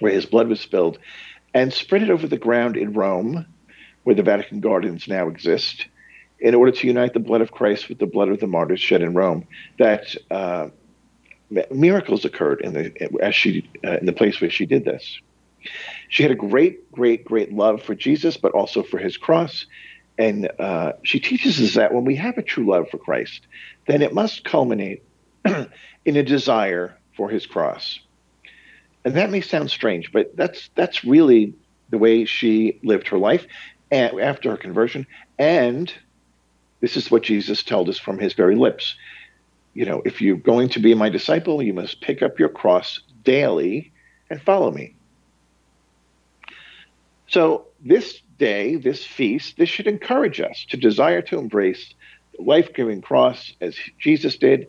where 0.00 0.12
his 0.12 0.25
blood 0.25 0.49
was 0.49 0.59
spilled, 0.59 0.99
and 1.52 1.73
spread 1.73 2.02
it 2.02 2.11
over 2.11 2.26
the 2.26 2.38
ground 2.38 2.78
in 2.78 2.95
Rome, 2.95 3.45
where 4.04 4.16
the 4.16 4.23
Vatican 4.23 4.61
Gardens 4.61 5.07
now 5.07 5.28
exist, 5.28 5.87
in 6.40 6.54
order 6.54 6.73
to 6.73 6.87
unite 6.87 7.12
the 7.12 7.21
blood 7.21 7.43
of 7.43 7.52
Christ 7.52 7.90
with 7.90 7.99
the 7.99 8.07
blood 8.07 8.31
of 8.31 8.40
the 8.40 8.47
martyrs 8.47 8.81
shed 8.81 9.02
in 9.02 9.12
Rome, 9.12 9.47
that 9.78 10.16
uh, 10.31 10.69
miracles 11.71 12.25
occurred 12.25 12.62
in 12.62 12.73
the 12.73 13.23
as 13.23 13.35
she 13.35 13.69
uh, 13.85 13.99
in 13.99 14.07
the 14.07 14.12
place 14.12 14.40
where 14.40 14.50
she 14.50 14.64
did 14.64 14.87
this. 14.87 15.21
She 16.09 16.23
had 16.23 16.33
a 16.33 16.37
great, 16.37 16.90
great, 16.90 17.25
great 17.25 17.52
love 17.52 17.83
for 17.83 17.95
Jesus, 17.95 18.37
but 18.38 18.52
also 18.52 18.83
for 18.83 18.99
His 18.99 19.16
cross. 19.19 19.66
And 20.16 20.50
uh, 20.59 20.92
she 21.02 21.18
teaches 21.21 21.61
us 21.61 21.75
that 21.75 21.92
when 21.92 22.04
we 22.04 22.16
have 22.16 22.38
a 22.38 22.42
true 22.42 22.66
love 22.66 22.88
for 22.90 22.99
Christ, 22.99 23.47
then 23.87 24.02
it 24.02 24.14
must 24.14 24.44
culminate 24.44 25.02
in 25.44 26.16
a 26.16 26.23
desire 26.23 26.97
for 27.16 27.28
His 27.28 27.47
cross. 27.47 27.99
And 29.04 29.14
that 29.16 29.30
may 29.30 29.40
sound 29.40 29.71
strange, 29.71 30.12
but 30.12 30.37
that's 30.37 30.71
that's 30.75 31.04
really 31.04 31.54
the 31.90 31.99
way 31.99 32.25
she 32.25 32.78
lived 32.83 33.09
her 33.09 33.18
life 33.18 33.47
after 33.92 34.50
her 34.50 34.56
conversion, 34.56 35.06
and 35.38 35.92
this 36.80 36.97
is 36.97 37.11
what 37.11 37.23
Jesus 37.23 37.62
told 37.62 37.88
us 37.88 37.99
from 37.99 38.18
his 38.18 38.33
very 38.33 38.56
lips. 38.56 38.94
You 39.73 39.87
know, 39.87 40.02
if 40.04 40.21
you're 40.21 40.37
going 40.37 40.68
to 40.71 40.80
be 40.80 40.94
my 40.94 41.09
disciple, 41.09 41.62
you 41.62 41.73
must 41.73 42.00
pick 42.00 42.23
up 42.23 42.38
your 42.38 42.49
cross 42.49 43.00
daily 43.23 43.92
and 44.30 44.42
follow 44.42 44.71
me. 44.71 44.94
So, 47.28 47.66
this 47.80 48.21
day, 48.38 48.76
this 48.76 49.05
feast, 49.05 49.57
this 49.57 49.69
should 49.69 49.87
encourage 49.87 50.41
us 50.41 50.67
to 50.71 50.76
desire 50.76 51.23
to 51.23 51.38
embrace 51.38 51.95
the 52.37 52.43
life 52.43 52.73
giving 52.75 53.00
cross 53.00 53.53
as 53.61 53.76
Jesus 53.99 54.37
did, 54.37 54.69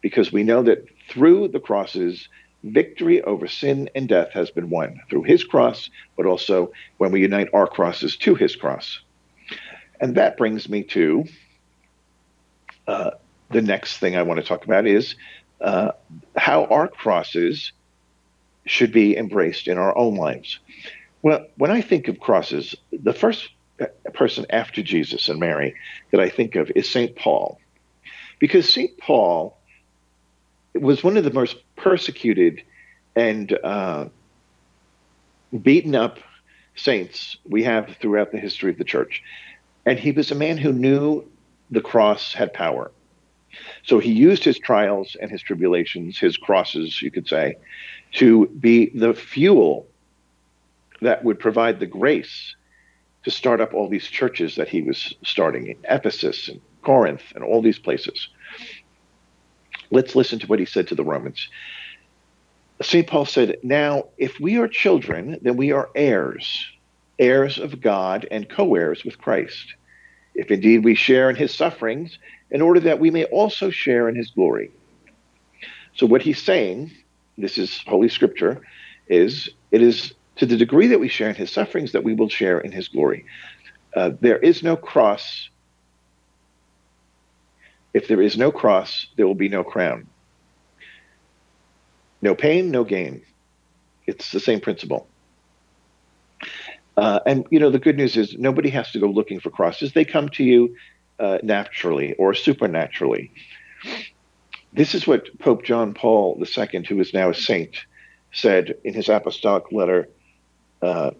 because 0.00 0.32
we 0.32 0.42
know 0.42 0.62
that 0.62 0.86
through 1.08 1.48
the 1.48 1.60
crosses, 1.60 2.28
victory 2.62 3.22
over 3.22 3.48
sin 3.48 3.88
and 3.94 4.08
death 4.08 4.30
has 4.32 4.50
been 4.50 4.70
won 4.70 5.00
through 5.08 5.22
his 5.22 5.44
cross, 5.44 5.90
but 6.16 6.26
also 6.26 6.72
when 6.98 7.10
we 7.10 7.20
unite 7.20 7.48
our 7.52 7.66
crosses 7.66 8.16
to 8.16 8.34
his 8.34 8.54
cross. 8.56 9.00
And 10.00 10.14
that 10.16 10.36
brings 10.36 10.68
me 10.68 10.82
to 10.84 11.24
uh, 12.86 13.12
the 13.50 13.62
next 13.62 13.98
thing 13.98 14.16
I 14.16 14.22
want 14.22 14.40
to 14.40 14.46
talk 14.46 14.64
about 14.64 14.86
is 14.86 15.14
uh, 15.60 15.92
how 16.36 16.64
our 16.64 16.88
crosses 16.88 17.72
should 18.66 18.92
be 18.92 19.16
embraced 19.16 19.68
in 19.68 19.78
our 19.78 19.96
own 19.96 20.16
lives. 20.16 20.58
Well, 21.22 21.46
when 21.56 21.70
I 21.70 21.80
think 21.80 22.08
of 22.08 22.18
crosses, 22.18 22.74
the 22.92 23.12
first 23.12 23.50
person 24.14 24.46
after 24.50 24.82
Jesus 24.82 25.28
and 25.28 25.38
Mary 25.38 25.74
that 26.10 26.20
I 26.20 26.28
think 26.28 26.56
of 26.56 26.70
is 26.74 26.88
St. 26.88 27.14
Paul. 27.16 27.58
Because 28.38 28.72
St. 28.72 28.96
Paul 28.98 29.58
was 30.74 31.02
one 31.02 31.16
of 31.16 31.24
the 31.24 31.32
most 31.32 31.56
persecuted 31.76 32.62
and 33.16 33.52
uh, 33.64 34.06
beaten 35.62 35.94
up 35.94 36.18
saints 36.74 37.36
we 37.48 37.64
have 37.64 37.96
throughout 38.00 38.32
the 38.32 38.38
history 38.38 38.70
of 38.70 38.78
the 38.78 38.84
church. 38.84 39.22
And 39.84 39.98
he 39.98 40.12
was 40.12 40.30
a 40.30 40.34
man 40.34 40.56
who 40.56 40.72
knew 40.72 41.26
the 41.70 41.80
cross 41.80 42.32
had 42.32 42.52
power. 42.52 42.90
So 43.82 43.98
he 43.98 44.12
used 44.12 44.44
his 44.44 44.58
trials 44.58 45.16
and 45.20 45.30
his 45.30 45.42
tribulations, 45.42 46.18
his 46.18 46.36
crosses, 46.36 47.02
you 47.02 47.10
could 47.10 47.26
say, 47.26 47.56
to 48.12 48.46
be 48.46 48.90
the 48.90 49.12
fuel 49.12 49.86
that 51.02 51.24
would 51.24 51.38
provide 51.38 51.80
the 51.80 51.86
grace 51.86 52.54
to 53.24 53.30
start 53.30 53.60
up 53.60 53.74
all 53.74 53.88
these 53.88 54.06
churches 54.06 54.56
that 54.56 54.68
he 54.68 54.82
was 54.82 55.14
starting 55.24 55.68
in 55.68 55.76
Ephesus 55.84 56.48
and 56.48 56.60
Corinth 56.82 57.22
and 57.34 57.44
all 57.44 57.60
these 57.60 57.78
places. 57.78 58.28
Let's 59.90 60.14
listen 60.14 60.38
to 60.38 60.46
what 60.46 60.58
he 60.58 60.64
said 60.64 60.88
to 60.88 60.94
the 60.94 61.04
Romans. 61.04 61.48
St. 62.82 63.06
Paul 63.06 63.26
said, 63.26 63.58
Now, 63.62 64.04
if 64.16 64.40
we 64.40 64.56
are 64.56 64.68
children, 64.68 65.38
then 65.42 65.56
we 65.56 65.72
are 65.72 65.90
heirs, 65.94 66.66
heirs 67.18 67.58
of 67.58 67.80
God 67.80 68.26
and 68.30 68.48
co 68.48 68.74
heirs 68.74 69.04
with 69.04 69.18
Christ. 69.18 69.74
If 70.34 70.50
indeed 70.50 70.84
we 70.84 70.94
share 70.94 71.28
in 71.28 71.36
his 71.36 71.54
sufferings, 71.54 72.18
in 72.50 72.62
order 72.62 72.80
that 72.80 73.00
we 73.00 73.10
may 73.10 73.24
also 73.24 73.70
share 73.70 74.08
in 74.08 74.14
his 74.14 74.30
glory. 74.30 74.70
So, 75.94 76.06
what 76.06 76.22
he's 76.22 76.42
saying, 76.42 76.92
this 77.36 77.58
is 77.58 77.82
Holy 77.86 78.08
Scripture, 78.08 78.62
is 79.08 79.50
it 79.72 79.82
is 79.82 80.14
to 80.40 80.46
the 80.46 80.56
degree 80.56 80.86
that 80.86 80.98
we 80.98 81.08
share 81.08 81.28
in 81.28 81.34
his 81.34 81.52
sufferings 81.52 81.92
that 81.92 82.02
we 82.02 82.14
will 82.14 82.30
share 82.30 82.58
in 82.58 82.72
his 82.72 82.88
glory. 82.88 83.26
Uh, 83.94 84.12
there 84.22 84.38
is 84.38 84.62
no 84.62 84.74
cross. 84.74 85.50
If 87.92 88.08
there 88.08 88.22
is 88.22 88.38
no 88.38 88.50
cross, 88.50 89.06
there 89.16 89.26
will 89.26 89.34
be 89.34 89.50
no 89.50 89.62
crown. 89.62 90.06
No 92.22 92.34
pain, 92.34 92.70
no 92.70 92.84
gain. 92.84 93.20
It's 94.06 94.32
the 94.32 94.40
same 94.40 94.60
principle. 94.60 95.06
Uh, 96.96 97.20
and 97.26 97.46
you 97.50 97.60
know 97.60 97.70
the 97.70 97.78
good 97.78 97.98
news 97.98 98.16
is 98.16 98.34
nobody 98.38 98.70
has 98.70 98.90
to 98.92 98.98
go 98.98 99.08
looking 99.08 99.40
for 99.40 99.50
crosses; 99.50 99.92
they 99.92 100.06
come 100.06 100.30
to 100.30 100.42
you 100.42 100.74
uh, 101.18 101.38
naturally 101.42 102.14
or 102.14 102.32
supernaturally. 102.32 103.30
This 104.72 104.94
is 104.94 105.06
what 105.06 105.38
Pope 105.38 105.64
John 105.64 105.92
Paul 105.92 106.42
II, 106.42 106.84
who 106.88 106.98
is 106.98 107.12
now 107.12 107.28
a 107.28 107.34
saint, 107.34 107.76
said 108.32 108.76
in 108.84 108.94
his 108.94 109.10
apostolic 109.10 109.70
letter 109.70 110.08
uh, 110.82 111.10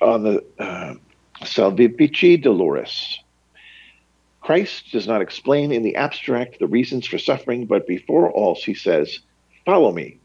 on 0.00 0.22
the 0.22 0.44
uh, 0.58 0.94
Salvifici 1.42 2.42
Doloris. 2.42 3.16
Christ 4.40 4.92
does 4.92 5.06
not 5.06 5.20
explain 5.20 5.72
in 5.72 5.82
the 5.82 5.96
abstract 5.96 6.58
the 6.58 6.66
reasons 6.66 7.06
for 7.06 7.18
suffering, 7.18 7.66
but 7.66 7.86
before 7.86 8.30
all, 8.30 8.54
he 8.54 8.74
says, 8.74 9.20
Follow 9.66 9.92
me. 9.92 10.18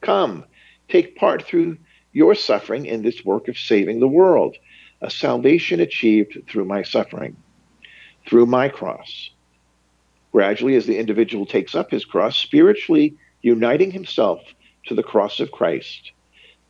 Come, 0.00 0.44
take 0.88 1.16
part 1.16 1.42
through 1.42 1.78
your 2.12 2.34
suffering 2.34 2.86
in 2.86 3.02
this 3.02 3.24
work 3.24 3.46
of 3.48 3.56
saving 3.56 4.00
the 4.00 4.08
world, 4.08 4.56
a 5.00 5.10
salvation 5.10 5.78
achieved 5.78 6.38
through 6.48 6.64
my 6.64 6.82
suffering, 6.82 7.36
through 8.26 8.46
my 8.46 8.68
cross. 8.68 9.30
Gradually, 10.32 10.74
as 10.74 10.86
the 10.86 10.98
individual 10.98 11.46
takes 11.46 11.74
up 11.74 11.90
his 11.90 12.04
cross, 12.04 12.36
spiritually 12.36 13.16
uniting 13.42 13.90
himself 13.90 14.40
to 14.86 14.94
the 14.94 15.02
cross 15.02 15.38
of 15.38 15.52
Christ, 15.52 16.12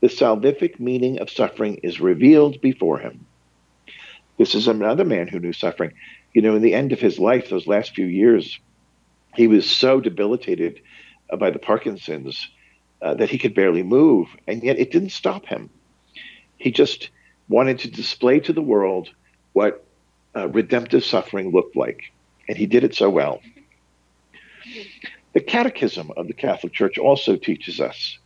the 0.01 0.09
salvific 0.09 0.79
meaning 0.79 1.19
of 1.19 1.31
suffering 1.31 1.77
is 1.83 2.01
revealed 2.01 2.61
before 2.61 2.99
him. 2.99 3.27
This 4.39 4.55
is 4.55 4.69
another 4.69 5.05
man 5.05 5.27
who 5.27 5.41
knew 5.41 5.53
suffering. 5.53 5.93
You 6.33 6.43
know, 6.43 6.55
in 6.55 6.63
the 6.63 6.75
end 6.75 6.93
of 6.93 7.01
his 7.01 7.19
life, 7.19 7.49
those 7.49 7.67
last 7.67 7.95
few 7.95 8.07
years, 8.07 8.59
he 9.35 9.49
was 9.49 9.69
so 9.69 10.01
debilitated 10.01 10.81
uh, 11.31 11.37
by 11.37 11.51
the 11.51 11.59
Parkinson's 11.59 12.49
uh, 13.03 13.15
that 13.15 13.31
he 13.31 13.39
could 13.39 13.55
barely 13.55 13.83
move, 13.83 14.29
and 14.47 14.63
yet 14.63 14.79
it 14.79 14.91
didn't 14.91 15.11
stop 15.11 15.47
him. 15.47 15.71
He 16.57 16.71
just 16.71 17.11
wanted 17.49 17.81
to 17.81 17.91
display 17.91 18.41
to 18.41 18.53
the 18.53 18.63
world 18.63 19.09
what 19.53 19.85
uh, 20.37 20.49
redemptive 20.49 21.05
suffering 21.05 21.51
looked 21.51 21.77
like, 21.77 22.13
and 22.49 22.57
he 22.57 22.67
did 22.67 22.85
it 22.85 22.95
so 22.95 23.11
well. 23.11 23.41
The 25.33 25.41
Catechism 25.41 26.11
of 26.17 26.27
the 26.27 26.35
Catholic 26.35 26.73
Church 26.73 26.99
also 26.99 27.37
teaches 27.37 27.81
us 27.81 28.19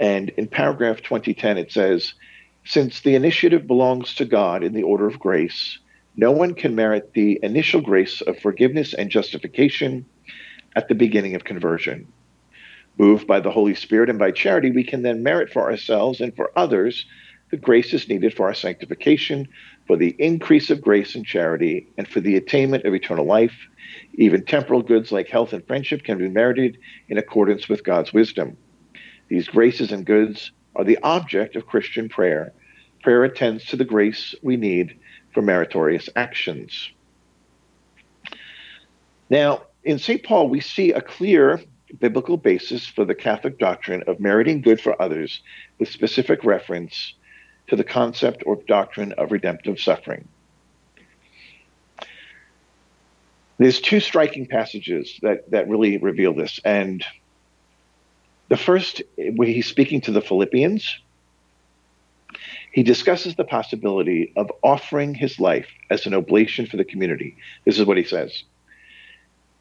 and 0.00 0.30
in 0.30 0.48
paragraph 0.48 1.02
2010, 1.02 1.58
it 1.58 1.70
says, 1.70 2.14
Since 2.64 3.02
the 3.02 3.14
initiative 3.14 3.66
belongs 3.66 4.14
to 4.14 4.24
God 4.24 4.64
in 4.64 4.72
the 4.72 4.82
order 4.82 5.06
of 5.06 5.18
grace, 5.18 5.78
no 6.16 6.32
one 6.32 6.54
can 6.54 6.74
merit 6.74 7.12
the 7.12 7.38
initial 7.42 7.82
grace 7.82 8.22
of 8.22 8.38
forgiveness 8.38 8.94
and 8.94 9.10
justification 9.10 10.06
at 10.74 10.88
the 10.88 10.94
beginning 10.94 11.34
of 11.34 11.44
conversion. 11.44 12.10
Moved 12.96 13.26
by 13.26 13.40
the 13.40 13.50
Holy 13.50 13.74
Spirit 13.74 14.08
and 14.08 14.18
by 14.18 14.30
charity, 14.30 14.70
we 14.70 14.84
can 14.84 15.02
then 15.02 15.22
merit 15.22 15.52
for 15.52 15.70
ourselves 15.70 16.20
and 16.20 16.34
for 16.34 16.50
others 16.56 17.04
the 17.50 17.58
graces 17.58 18.08
needed 18.08 18.34
for 18.34 18.46
our 18.46 18.54
sanctification, 18.54 19.48
for 19.86 19.96
the 19.96 20.14
increase 20.18 20.70
of 20.70 20.80
grace 20.80 21.14
and 21.14 21.26
charity, 21.26 21.86
and 21.98 22.08
for 22.08 22.20
the 22.20 22.36
attainment 22.36 22.84
of 22.84 22.94
eternal 22.94 23.26
life. 23.26 23.68
Even 24.14 24.44
temporal 24.44 24.82
goods 24.82 25.12
like 25.12 25.28
health 25.28 25.52
and 25.52 25.66
friendship 25.66 26.04
can 26.04 26.16
be 26.16 26.28
merited 26.28 26.78
in 27.08 27.18
accordance 27.18 27.68
with 27.68 27.84
God's 27.84 28.12
wisdom. 28.12 28.56
These 29.30 29.48
graces 29.48 29.92
and 29.92 30.04
goods 30.04 30.50
are 30.74 30.84
the 30.84 30.98
object 31.02 31.56
of 31.56 31.66
Christian 31.66 32.08
prayer. 32.08 32.52
Prayer 33.02 33.24
attends 33.24 33.64
to 33.66 33.76
the 33.76 33.84
grace 33.84 34.34
we 34.42 34.56
need 34.56 34.98
for 35.32 35.40
meritorious 35.40 36.08
actions. 36.16 36.90
Now, 39.30 39.62
in 39.84 40.00
St. 40.00 40.24
Paul, 40.24 40.48
we 40.48 40.60
see 40.60 40.92
a 40.92 41.00
clear 41.00 41.60
biblical 42.00 42.36
basis 42.36 42.86
for 42.86 43.04
the 43.04 43.14
Catholic 43.14 43.58
doctrine 43.58 44.02
of 44.08 44.18
meriting 44.18 44.60
good 44.60 44.80
for 44.80 45.00
others 45.00 45.40
with 45.78 45.88
specific 45.88 46.44
reference 46.44 47.14
to 47.68 47.76
the 47.76 47.84
concept 47.84 48.42
or 48.44 48.56
doctrine 48.66 49.12
of 49.12 49.30
redemptive 49.30 49.80
suffering. 49.80 50.26
There's 53.58 53.80
two 53.80 54.00
striking 54.00 54.46
passages 54.46 55.18
that, 55.22 55.50
that 55.52 55.68
really 55.68 55.98
reveal 55.98 56.34
this, 56.34 56.58
and 56.64 57.04
the 58.50 58.56
first, 58.56 59.00
when 59.16 59.48
he's 59.48 59.68
speaking 59.68 60.00
to 60.02 60.10
the 60.10 60.20
Philippians, 60.20 60.98
he 62.72 62.82
discusses 62.82 63.36
the 63.36 63.44
possibility 63.44 64.32
of 64.36 64.50
offering 64.62 65.14
his 65.14 65.38
life 65.38 65.68
as 65.88 66.04
an 66.04 66.14
oblation 66.14 66.66
for 66.66 66.76
the 66.76 66.84
community. 66.84 67.36
This 67.64 67.78
is 67.78 67.86
what 67.86 67.96
he 67.96 68.04
says. 68.04 68.42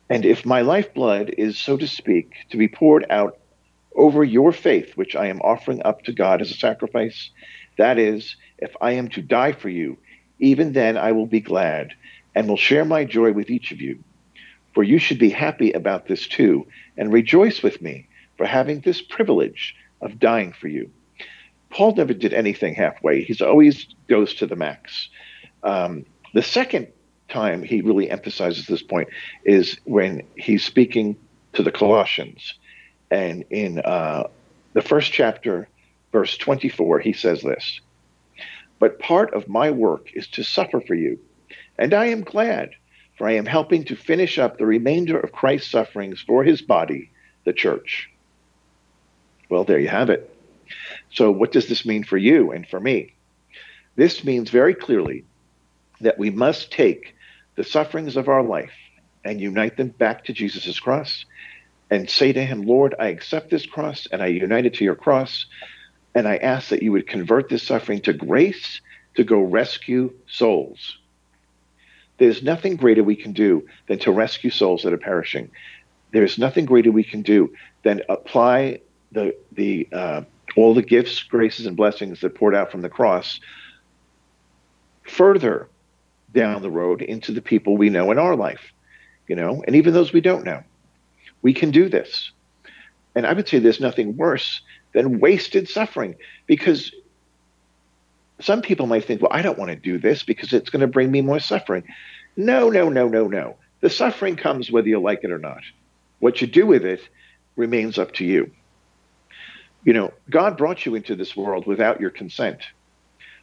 And 0.10 0.26
if 0.26 0.44
my 0.44 0.62
lifeblood 0.62 1.36
is, 1.38 1.58
so 1.58 1.78
to 1.78 1.88
speak, 1.88 2.34
to 2.50 2.58
be 2.58 2.68
poured 2.68 3.06
out 3.12 3.38
over 3.96 4.24
your 4.24 4.52
faith, 4.52 4.98
which 4.98 5.16
I 5.16 5.28
am 5.28 5.40
offering 5.42 5.84
up 5.86 6.04
to 6.04 6.12
God 6.12 6.42
as 6.42 6.50
a 6.50 6.56
sacrifice, 6.56 7.30
that 7.78 8.00
is, 8.00 8.36
if 8.58 8.76
I 8.82 8.94
am 8.94 9.08
to 9.10 9.22
die 9.22 9.52
for 9.52 9.70
you, 9.70 9.98
even 10.40 10.74
then 10.74 10.98
I 10.98 11.12
will 11.12 11.28
be 11.28 11.42
glad 11.42 11.94
and 12.34 12.48
will 12.48 12.58
share 12.58 12.86
my 12.86 13.06
joy 13.06 13.34
with 13.34 13.52
each 13.52 13.72
of 13.72 13.82
you. 13.82 14.04
For 14.74 14.82
you 14.82 14.98
should 14.98 15.20
be 15.20 15.30
happy 15.30 15.74
about 15.74 16.08
this 16.08 16.28
too, 16.28 16.66
and 16.98 17.14
rejoice 17.14 17.62
with 17.62 17.82
me 17.82 18.08
for 18.40 18.46
having 18.46 18.80
this 18.80 19.02
privilege 19.02 19.76
of 20.00 20.18
dying 20.18 20.54
for 20.54 20.70
you. 20.70 20.90
Paul 21.72 21.94
never 21.96 22.14
did 22.14 22.34
anything 22.34 22.74
halfway. 22.74 23.22
He's 23.22 23.42
always 23.42 23.86
goes 24.08 24.34
to 24.36 24.48
the 24.48 24.56
max. 24.56 25.10
Um, 25.62 26.06
the 26.34 26.42
second 26.42 26.88
time 27.28 27.64
he 27.64 27.82
really 27.82 28.10
emphasizes 28.10 28.66
this 28.66 28.82
point 28.82 29.10
is 29.44 29.78
when 29.84 30.24
he's 30.38 30.64
speaking 30.64 31.18
to 31.52 31.64
the 31.64 31.72
Colossians. 31.72 32.54
And 33.12 33.44
in 33.50 33.80
uh, 33.80 34.30
the 34.72 34.84
first 34.84 35.12
chapter, 35.12 35.68
verse 36.14 36.38
24, 36.38 37.00
he 37.00 37.12
says 37.12 37.42
this 37.42 37.82
But 38.80 39.00
part 39.00 39.34
of 39.34 39.50
my 39.50 39.70
work 39.70 40.12
is 40.14 40.28
to 40.28 40.46
suffer 40.46 40.80
for 40.80 40.96
you, 40.96 41.20
and 41.78 41.94
I 41.94 42.06
am 42.06 42.22
glad, 42.22 42.70
for 43.18 43.28
I 43.28 43.34
am 43.34 43.46
helping 43.46 43.84
to 43.84 43.98
finish 43.98 44.40
up 44.40 44.58
the 44.58 44.66
remainder 44.66 45.20
of 45.20 45.34
Christ's 45.34 45.72
sufferings 45.72 46.22
for 46.22 46.46
his 46.46 46.62
body, 46.62 47.12
the 47.44 47.52
church. 47.52 48.10
Well, 49.50 49.64
there 49.64 49.80
you 49.80 49.88
have 49.88 50.10
it. 50.10 50.34
So, 51.12 51.32
what 51.32 51.52
does 51.52 51.68
this 51.68 51.86
mean 51.86 52.04
for 52.04 52.18
you 52.18 52.52
and 52.52 52.68
for 52.68 52.80
me? 52.80 53.14
This 53.96 54.24
means 54.24 54.50
very 54.50 54.76
clearly 54.76 55.26
that 56.02 56.20
we 56.20 56.30
must 56.30 56.72
take 56.72 57.16
the 57.56 57.64
sufferings 57.64 58.16
of 58.16 58.30
our 58.30 58.44
life 58.44 58.72
and 59.26 59.42
unite 59.42 59.76
them 59.76 59.90
back 59.90 60.24
to 60.26 60.34
Jesus' 60.34 60.80
cross 60.80 61.26
and 61.90 62.10
say 62.10 62.32
to 62.32 62.46
Him, 62.46 62.62
Lord, 62.62 62.96
I 63.00 63.08
accept 63.08 63.50
this 63.50 63.66
cross 63.66 64.08
and 64.12 64.22
I 64.22 64.28
unite 64.28 64.66
it 64.66 64.76
to 64.76 64.84
your 64.84 64.96
cross. 64.96 65.46
And 66.16 66.28
I 66.28 66.38
ask 66.38 66.70
that 66.70 66.84
you 66.84 66.92
would 66.92 67.08
convert 67.08 67.50
this 67.50 67.64
suffering 67.64 68.02
to 68.02 68.14
grace 68.14 68.82
to 69.16 69.24
go 69.24 69.42
rescue 69.42 70.14
souls. 70.28 70.98
There's 72.18 72.44
nothing 72.44 72.76
greater 72.76 73.04
we 73.04 73.16
can 73.16 73.34
do 73.34 73.68
than 73.88 74.00
to 74.00 74.12
rescue 74.12 74.50
souls 74.50 74.84
that 74.84 74.94
are 74.94 74.98
perishing. 74.98 75.52
There's 76.12 76.38
nothing 76.38 76.66
greater 76.66 76.92
we 76.92 77.04
can 77.04 77.22
do 77.22 77.54
than 77.84 78.02
apply 78.10 78.82
the 79.12 79.36
the 79.52 79.88
uh, 79.92 80.22
all 80.56 80.74
the 80.74 80.82
gifts, 80.82 81.24
graces, 81.24 81.66
and 81.66 81.78
blessings 81.78 82.22
that 82.22 82.36
poured 82.36 82.56
out 82.56 82.72
from 82.72 82.82
the 82.82 82.90
cross 82.90 83.40
further 85.08 85.68
down 86.34 86.62
the 86.62 86.70
road 86.70 87.02
into 87.02 87.32
the 87.32 87.42
people 87.42 87.78
we 87.78 87.90
know 87.90 88.12
in 88.12 88.20
our 88.20 88.36
life, 88.36 88.72
you 89.28 89.36
know, 89.36 89.64
and 89.66 89.76
even 89.76 89.94
those 89.94 90.14
we 90.14 90.22
don't 90.22 90.46
know. 90.46 90.64
We 91.42 91.54
can 91.54 91.72
do 91.72 91.90
this. 91.90 92.32
And 93.16 93.26
I 93.26 93.34
would 93.34 93.48
say 93.48 93.60
there's 93.60 93.80
nothing 93.80 94.16
worse 94.18 94.62
than 94.94 95.20
wasted 95.20 95.68
suffering 95.68 96.16
because 96.46 96.92
some 98.40 98.62
people 98.62 98.88
might 98.88 99.06
think, 99.06 99.22
well, 99.22 99.32
I 99.34 99.42
don't 99.42 99.58
want 99.58 99.70
to 99.70 99.76
do 99.76 99.98
this 99.98 100.24
because 100.24 100.54
it's 100.54 100.70
going 100.70 100.82
to 100.82 100.88
bring 100.88 101.12
me 101.12 101.22
more 101.22 101.40
suffering. 101.40 101.84
No, 102.38 102.70
no, 102.70 102.90
no, 102.90 103.08
no, 103.08 103.28
no. 103.28 103.56
The 103.82 103.90
suffering 103.90 104.36
comes 104.36 104.72
whether 104.72 104.88
you 104.88 105.00
like 105.00 105.24
it 105.24 105.32
or 105.32 105.40
not. 105.40 105.62
What 106.20 106.42
you 106.42 106.48
do 106.48 106.66
with 106.66 106.86
it 106.86 107.02
remains 107.56 107.98
up 107.98 108.14
to 108.14 108.26
you. 108.26 108.52
You 109.84 109.94
know, 109.94 110.14
God 110.30 110.58
brought 110.58 110.86
you 110.86 110.96
into 110.96 111.16
this 111.16 111.36
world 111.36 111.66
without 111.66 112.02
your 112.02 112.10
consent, 112.10 112.60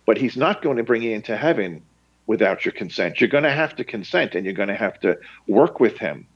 but 0.04 0.18
He's 0.18 0.36
not 0.36 0.62
going 0.62 0.76
to 0.76 0.82
bring 0.82 1.02
you 1.02 1.12
into 1.12 1.36
heaven 1.36 1.82
without 2.26 2.64
your 2.64 2.72
consent. 2.72 3.20
You're 3.20 3.30
going 3.30 3.44
to 3.44 3.52
have 3.52 3.76
to 3.76 3.84
consent 3.84 4.34
and 4.34 4.44
you're 4.44 4.54
going 4.54 4.68
to 4.68 4.74
have 4.74 5.00
to 5.00 5.18
work 5.46 5.80
with 5.80 5.98
Him. 5.98 6.26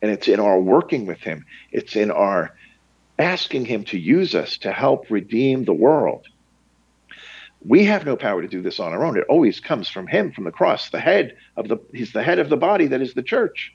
And 0.00 0.10
it's 0.10 0.28
in 0.28 0.40
our 0.40 0.58
working 0.58 1.06
with 1.06 1.20
Him, 1.20 1.44
it's 1.72 1.96
in 1.96 2.10
our 2.10 2.54
asking 3.18 3.66
Him 3.66 3.84
to 3.84 3.98
use 3.98 4.34
us 4.34 4.56
to 4.58 4.72
help 4.72 5.10
redeem 5.10 5.64
the 5.64 5.74
world. 5.74 6.26
We 7.66 7.84
have 7.84 8.06
no 8.06 8.16
power 8.16 8.40
to 8.40 8.48
do 8.48 8.62
this 8.62 8.78
on 8.78 8.92
our 8.92 9.04
own. 9.04 9.18
It 9.18 9.24
always 9.28 9.58
comes 9.58 9.88
from 9.88 10.06
Him, 10.06 10.32
from 10.32 10.44
the 10.44 10.52
cross, 10.52 10.90
the 10.90 11.00
head 11.00 11.36
of 11.56 11.68
the, 11.68 11.78
He's 11.92 12.12
the 12.12 12.22
head 12.22 12.38
of 12.38 12.48
the 12.48 12.56
body 12.56 12.86
that 12.86 13.02
is 13.02 13.14
the 13.14 13.22
church. 13.22 13.72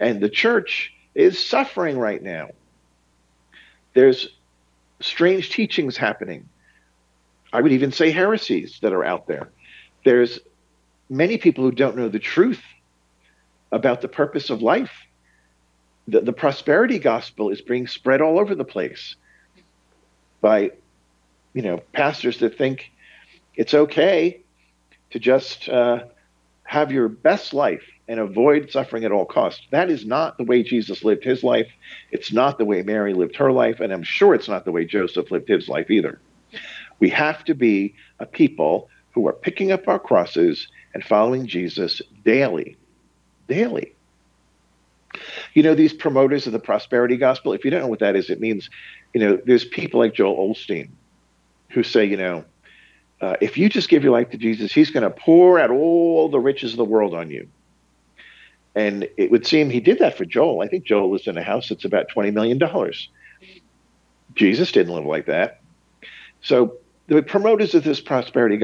And 0.00 0.20
the 0.20 0.30
church 0.30 0.92
is 1.16 1.44
suffering 1.44 1.98
right 1.98 2.22
now. 2.22 2.50
There's 3.94 4.28
strange 5.00 5.50
teachings 5.50 5.96
happening. 5.96 6.48
I 7.52 7.60
would 7.60 7.72
even 7.72 7.92
say 7.92 8.10
heresies 8.10 8.78
that 8.82 8.92
are 8.92 9.04
out 9.04 9.26
there. 9.26 9.48
There's 10.04 10.38
many 11.08 11.38
people 11.38 11.64
who 11.64 11.72
don't 11.72 11.96
know 11.96 12.08
the 12.08 12.18
truth 12.18 12.62
about 13.72 14.00
the 14.00 14.08
purpose 14.08 14.50
of 14.50 14.62
life. 14.62 14.92
The, 16.08 16.20
the 16.20 16.32
prosperity 16.32 16.98
gospel 16.98 17.50
is 17.50 17.60
being 17.60 17.86
spread 17.86 18.20
all 18.20 18.38
over 18.38 18.54
the 18.54 18.64
place 18.64 19.16
by, 20.40 20.72
you 21.54 21.62
know, 21.62 21.82
pastors 21.92 22.38
that 22.38 22.56
think 22.56 22.90
it's 23.54 23.74
okay 23.74 24.40
to 25.10 25.18
just 25.18 25.68
uh, 25.68 26.04
have 26.68 26.92
your 26.92 27.08
best 27.08 27.54
life 27.54 27.82
and 28.08 28.20
avoid 28.20 28.70
suffering 28.70 29.02
at 29.02 29.10
all 29.10 29.24
costs. 29.24 29.66
That 29.70 29.88
is 29.88 30.04
not 30.04 30.36
the 30.36 30.44
way 30.44 30.62
Jesus 30.62 31.02
lived 31.02 31.24
his 31.24 31.42
life. 31.42 31.66
It's 32.10 32.30
not 32.30 32.58
the 32.58 32.66
way 32.66 32.82
Mary 32.82 33.14
lived 33.14 33.36
her 33.36 33.50
life. 33.50 33.80
And 33.80 33.90
I'm 33.90 34.02
sure 34.02 34.34
it's 34.34 34.50
not 34.50 34.66
the 34.66 34.70
way 34.70 34.84
Joseph 34.84 35.30
lived 35.30 35.48
his 35.48 35.66
life 35.66 35.90
either. 35.90 36.20
We 37.00 37.08
have 37.08 37.42
to 37.44 37.54
be 37.54 37.94
a 38.20 38.26
people 38.26 38.90
who 39.12 39.26
are 39.26 39.32
picking 39.32 39.72
up 39.72 39.88
our 39.88 39.98
crosses 39.98 40.68
and 40.92 41.02
following 41.02 41.46
Jesus 41.46 42.02
daily. 42.22 42.76
Daily. 43.48 43.94
You 45.54 45.62
know, 45.62 45.74
these 45.74 45.94
promoters 45.94 46.46
of 46.46 46.52
the 46.52 46.58
prosperity 46.58 47.16
gospel, 47.16 47.54
if 47.54 47.64
you 47.64 47.70
don't 47.70 47.80
know 47.80 47.88
what 47.88 48.00
that 48.00 48.14
is, 48.14 48.28
it 48.28 48.40
means, 48.40 48.68
you 49.14 49.22
know, 49.22 49.40
there's 49.46 49.64
people 49.64 50.00
like 50.00 50.12
Joel 50.12 50.54
Osteen 50.54 50.90
who 51.70 51.82
say, 51.82 52.04
you 52.04 52.18
know, 52.18 52.44
uh, 53.20 53.36
if 53.40 53.58
you 53.58 53.68
just 53.68 53.88
give 53.88 54.02
your 54.02 54.12
life 54.12 54.30
to 54.30 54.36
Jesus, 54.36 54.72
he's 54.72 54.90
going 54.90 55.02
to 55.02 55.10
pour 55.10 55.58
out 55.58 55.70
all 55.70 56.28
the 56.28 56.38
riches 56.38 56.72
of 56.72 56.76
the 56.76 56.84
world 56.84 57.14
on 57.14 57.30
you. 57.30 57.48
And 58.74 59.08
it 59.16 59.30
would 59.30 59.46
seem 59.46 59.70
he 59.70 59.80
did 59.80 59.98
that 59.98 60.16
for 60.16 60.24
Joel. 60.24 60.62
I 60.62 60.68
think 60.68 60.84
Joel 60.84 61.10
lives 61.10 61.26
in 61.26 61.36
a 61.36 61.42
house 61.42 61.68
that's 61.68 61.84
about 61.84 62.06
$20 62.14 62.32
million. 62.32 62.60
Jesus 64.34 64.70
didn't 64.70 64.94
live 64.94 65.04
like 65.04 65.26
that. 65.26 65.60
So 66.42 66.76
the 67.08 67.22
promoters 67.22 67.74
of 67.74 67.82
this 67.82 68.00
prosperity 68.00 68.62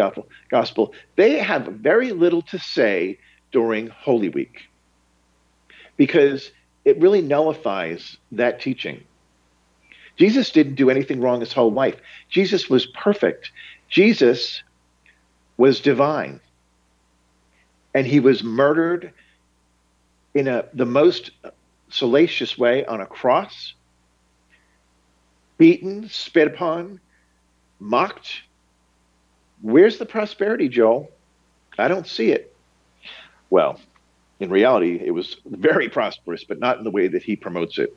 gospel, 0.50 0.94
they 1.16 1.38
have 1.38 1.66
very 1.66 2.12
little 2.12 2.42
to 2.42 2.58
say 2.58 3.18
during 3.50 3.88
Holy 3.88 4.28
Week 4.28 4.68
because 5.96 6.50
it 6.84 7.00
really 7.00 7.22
nullifies 7.22 8.16
that 8.32 8.60
teaching. 8.60 9.02
Jesus 10.16 10.50
didn't 10.50 10.76
do 10.76 10.90
anything 10.90 11.20
wrong 11.20 11.40
his 11.40 11.52
whole 11.52 11.72
life. 11.72 11.96
Jesus 12.28 12.68
was 12.68 12.86
perfect. 12.86 13.50
Jesus 13.88 14.62
was 15.56 15.80
divine. 15.80 16.40
And 17.94 18.06
he 18.06 18.20
was 18.20 18.42
murdered 18.42 19.12
in 20.34 20.48
a, 20.48 20.64
the 20.74 20.86
most 20.86 21.30
salacious 21.90 22.58
way 22.58 22.84
on 22.84 23.00
a 23.00 23.06
cross, 23.06 23.74
beaten, 25.58 26.08
spit 26.08 26.48
upon, 26.48 27.00
mocked. 27.78 28.42
Where's 29.62 29.98
the 29.98 30.06
prosperity, 30.06 30.68
Joel? 30.68 31.10
I 31.78 31.88
don't 31.88 32.06
see 32.06 32.32
it. 32.32 32.54
Well, 33.50 33.78
in 34.40 34.50
reality, 34.50 35.00
it 35.02 35.12
was 35.12 35.36
very 35.44 35.88
prosperous, 35.88 36.42
but 36.44 36.58
not 36.58 36.78
in 36.78 36.84
the 36.84 36.90
way 36.90 37.06
that 37.06 37.22
he 37.22 37.36
promotes 37.36 37.78
it. 37.78 37.96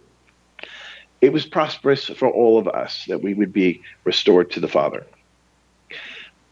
It 1.20 1.34
was 1.34 1.46
prosperous 1.46 2.06
for 2.06 2.30
all 2.30 2.60
of 2.60 2.68
us 2.68 3.06
that 3.08 3.24
we 3.24 3.34
would 3.34 3.52
be 3.52 3.82
restored 4.04 4.52
to 4.52 4.60
the 4.60 4.68
Father. 4.68 5.06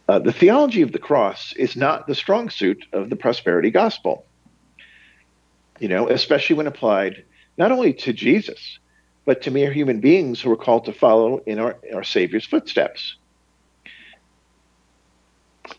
Uh, 0.07 0.19
the 0.19 0.31
theology 0.31 0.81
of 0.81 0.91
the 0.91 0.99
cross 0.99 1.53
is 1.53 1.75
not 1.75 2.05
the 2.05 2.15
strong 2.15 2.49
suit 2.49 2.85
of 2.93 3.09
the 3.09 3.15
prosperity 3.15 3.71
gospel 3.71 4.25
you 5.79 5.87
know, 5.87 6.09
especially 6.09 6.55
when 6.55 6.67
applied 6.67 7.23
not 7.57 7.71
only 7.71 7.93
to 7.93 8.13
Jesus, 8.13 8.79
but 9.25 9.41
to 9.41 9.51
mere 9.51 9.71
human 9.71 9.99
beings 9.99 10.41
who 10.41 10.51
are 10.51 10.57
called 10.57 10.85
to 10.85 10.93
follow 10.93 11.39
in 11.45 11.59
our, 11.59 11.77
our 11.93 12.03
Savior's 12.03 12.45
footsteps. 12.45 13.15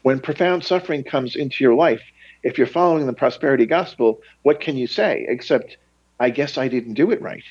When 0.03 0.21
profound 0.21 0.65
suffering 0.65 1.05
comes 1.05 1.37
into 1.37 1.63
your 1.63 1.75
life, 1.75 2.03
if 2.43 2.59
you're 2.59 2.67
following 2.67 3.07
the 3.07 3.13
prosperity 3.13 3.67
gospel, 3.67 4.21
what 4.43 4.61
can 4.61 4.77
you 4.77 4.87
say 4.87 5.25
except, 5.29 5.77
I 6.19 6.31
guess 6.31 6.59
I 6.59 6.69
didn't 6.69 6.95
do 6.95 7.11
it 7.11 7.23
right? 7.23 7.45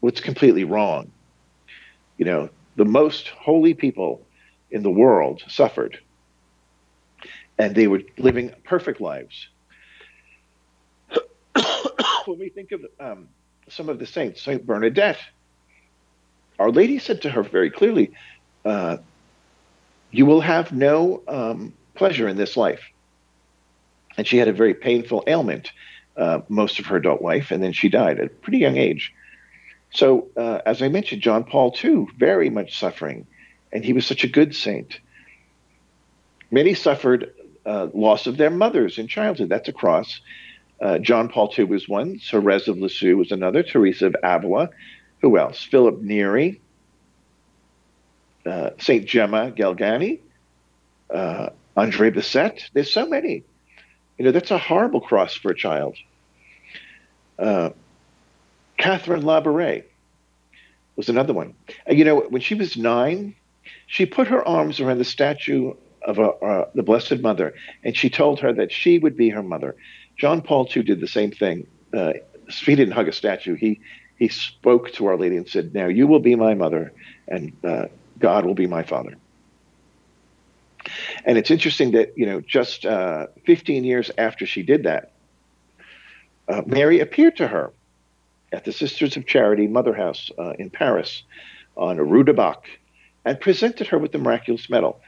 What's 0.00 0.20
completely 0.20 0.64
wrong? 0.64 1.10
You 2.18 2.26
know, 2.26 2.50
the 2.76 2.84
most 2.84 3.28
holy 3.28 3.74
people 3.74 4.25
in 4.70 4.82
the 4.82 4.90
world 4.90 5.42
suffered, 5.48 5.98
and 7.58 7.74
they 7.74 7.86
were 7.86 8.02
living 8.18 8.52
perfect 8.64 9.00
lives 9.00 9.48
when 12.26 12.38
we 12.38 12.48
think 12.48 12.72
of 12.72 12.86
um, 13.00 13.28
some 13.68 13.88
of 13.88 13.98
the 13.98 14.06
saints, 14.06 14.42
Saint 14.42 14.66
Bernadette, 14.66 15.18
Our 16.58 16.70
Lady 16.70 16.98
said 16.98 17.22
to 17.22 17.30
her 17.30 17.42
very 17.42 17.70
clearly, 17.70 18.12
uh, 18.64 18.98
"You 20.10 20.26
will 20.26 20.40
have 20.40 20.72
no 20.72 21.22
um, 21.28 21.72
pleasure 21.94 22.28
in 22.28 22.36
this 22.36 22.56
life." 22.56 22.82
And 24.16 24.26
she 24.26 24.38
had 24.38 24.48
a 24.48 24.52
very 24.52 24.74
painful 24.74 25.24
ailment 25.26 25.72
uh, 26.16 26.40
most 26.48 26.78
of 26.78 26.86
her 26.86 26.96
adult 26.96 27.20
life, 27.20 27.50
and 27.50 27.62
then 27.62 27.72
she 27.72 27.88
died 27.88 28.18
at 28.18 28.26
a 28.26 28.30
pretty 28.30 28.58
young 28.58 28.76
age. 28.76 29.12
So, 29.92 30.28
uh, 30.36 30.60
as 30.66 30.82
I 30.82 30.88
mentioned, 30.88 31.22
John 31.22 31.44
Paul 31.44 31.74
II, 31.82 32.06
very 32.16 32.50
much 32.50 32.78
suffering, 32.78 33.26
and 33.76 33.84
he 33.84 33.92
was 33.92 34.06
such 34.06 34.24
a 34.24 34.26
good 34.26 34.56
saint. 34.56 35.00
Many 36.50 36.72
suffered 36.72 37.34
uh, 37.66 37.88
loss 37.92 38.26
of 38.26 38.38
their 38.38 38.48
mothers 38.48 38.96
in 38.96 39.06
childhood. 39.06 39.50
That's 39.50 39.68
a 39.68 39.72
cross. 39.74 40.22
Uh, 40.80 40.96
John 40.98 41.28
Paul 41.28 41.52
II 41.56 41.66
was 41.66 41.86
one. 41.86 42.18
Therese 42.18 42.68
of 42.68 42.78
Lisieux 42.78 43.18
was 43.18 43.32
another. 43.32 43.62
Teresa 43.62 44.06
of 44.06 44.16
Avila. 44.22 44.70
Who 45.20 45.36
else? 45.36 45.62
Philip 45.62 46.00
Neri. 46.00 46.58
Uh, 48.46 48.70
Saint 48.78 49.04
Gemma 49.04 49.52
Galgani. 49.52 50.20
Uh, 51.12 51.50
Andre 51.76 52.10
Bessette. 52.10 52.70
There's 52.72 52.90
so 52.90 53.06
many. 53.06 53.44
You 54.16 54.24
know, 54.24 54.32
that's 54.32 54.50
a 54.50 54.56
horrible 54.56 55.02
cross 55.02 55.34
for 55.34 55.50
a 55.50 55.54
child. 55.54 55.98
Uh, 57.38 57.70
Catherine 58.78 59.22
Labouré 59.22 59.84
was 60.96 61.10
another 61.10 61.34
one. 61.34 61.52
You 61.86 62.06
know, 62.06 62.20
when 62.20 62.40
she 62.40 62.54
was 62.54 62.78
nine, 62.78 63.34
she 63.86 64.04
put 64.04 64.28
her 64.28 64.46
arms 64.46 64.80
around 64.80 64.98
the 64.98 65.04
statue 65.04 65.74
of 66.02 66.18
uh, 66.18 66.28
uh, 66.28 66.68
the 66.74 66.82
Blessed 66.82 67.20
Mother, 67.20 67.54
and 67.84 67.96
she 67.96 68.10
told 68.10 68.40
her 68.40 68.52
that 68.52 68.72
she 68.72 68.98
would 68.98 69.16
be 69.16 69.30
her 69.30 69.42
mother. 69.42 69.74
John 70.16 70.42
Paul 70.42 70.68
II 70.74 70.82
did 70.82 71.00
the 71.00 71.08
same 71.08 71.30
thing. 71.30 71.66
Uh, 71.92 72.14
he 72.48 72.74
didn't 72.74 72.94
hug 72.94 73.08
a 73.08 73.12
statue. 73.12 73.54
He 73.54 73.80
he 74.16 74.28
spoke 74.28 74.92
to 74.92 75.06
Our 75.06 75.16
Lady 75.16 75.36
and 75.36 75.48
said, 75.48 75.74
"Now 75.74 75.86
you 75.86 76.06
will 76.06 76.20
be 76.20 76.34
my 76.36 76.54
mother, 76.54 76.92
and 77.28 77.52
uh, 77.64 77.86
God 78.18 78.44
will 78.44 78.54
be 78.54 78.66
my 78.66 78.82
father." 78.82 79.16
And 81.24 81.36
it's 81.36 81.50
interesting 81.50 81.90
that 81.92 82.16
you 82.16 82.26
know, 82.26 82.40
just 82.40 82.86
uh, 82.86 83.26
15 83.44 83.82
years 83.84 84.10
after 84.16 84.46
she 84.46 84.62
did 84.62 84.84
that, 84.84 85.12
uh, 86.48 86.62
Mary 86.66 87.00
appeared 87.00 87.36
to 87.38 87.48
her 87.48 87.72
at 88.52 88.64
the 88.64 88.72
Sisters 88.72 89.16
of 89.16 89.26
Charity 89.26 89.66
Mother 89.66 89.92
House 89.92 90.30
in 90.58 90.70
Paris 90.70 91.24
on 91.76 91.98
Rue 91.98 92.22
de 92.22 92.32
Bac 92.32 92.62
and 93.26 93.40
presented 93.40 93.88
her 93.88 93.98
with 93.98 94.12
the 94.12 94.18
miraculous 94.18 94.70
medal. 94.70 95.00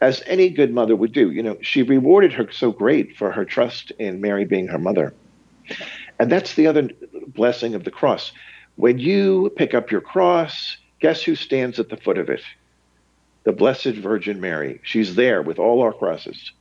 As 0.00 0.22
any 0.26 0.50
good 0.50 0.74
mother 0.74 0.96
would 0.96 1.12
do, 1.12 1.30
you 1.30 1.42
know, 1.42 1.56
she 1.62 1.84
rewarded 1.84 2.32
her 2.32 2.50
so 2.50 2.72
great 2.72 3.16
for 3.16 3.30
her 3.30 3.44
trust 3.44 3.92
in 3.92 4.20
Mary 4.20 4.44
being 4.44 4.66
her 4.66 4.78
mother. 4.78 5.14
And 6.18 6.30
that's 6.30 6.54
the 6.54 6.66
other 6.66 6.90
blessing 7.28 7.76
of 7.76 7.84
the 7.84 7.92
cross. 7.92 8.32
When 8.74 8.98
you 8.98 9.52
pick 9.56 9.72
up 9.72 9.92
your 9.92 10.00
cross, 10.00 10.76
guess 11.00 11.22
who 11.22 11.36
stands 11.36 11.78
at 11.78 11.88
the 11.88 11.96
foot 11.96 12.18
of 12.18 12.28
it? 12.28 12.42
The 13.44 13.52
Blessed 13.52 13.94
Virgin 13.94 14.40
Mary. 14.40 14.80
She's 14.82 15.14
there 15.14 15.40
with 15.40 15.60
all 15.60 15.80
our 15.80 15.92
crosses. 15.92 16.52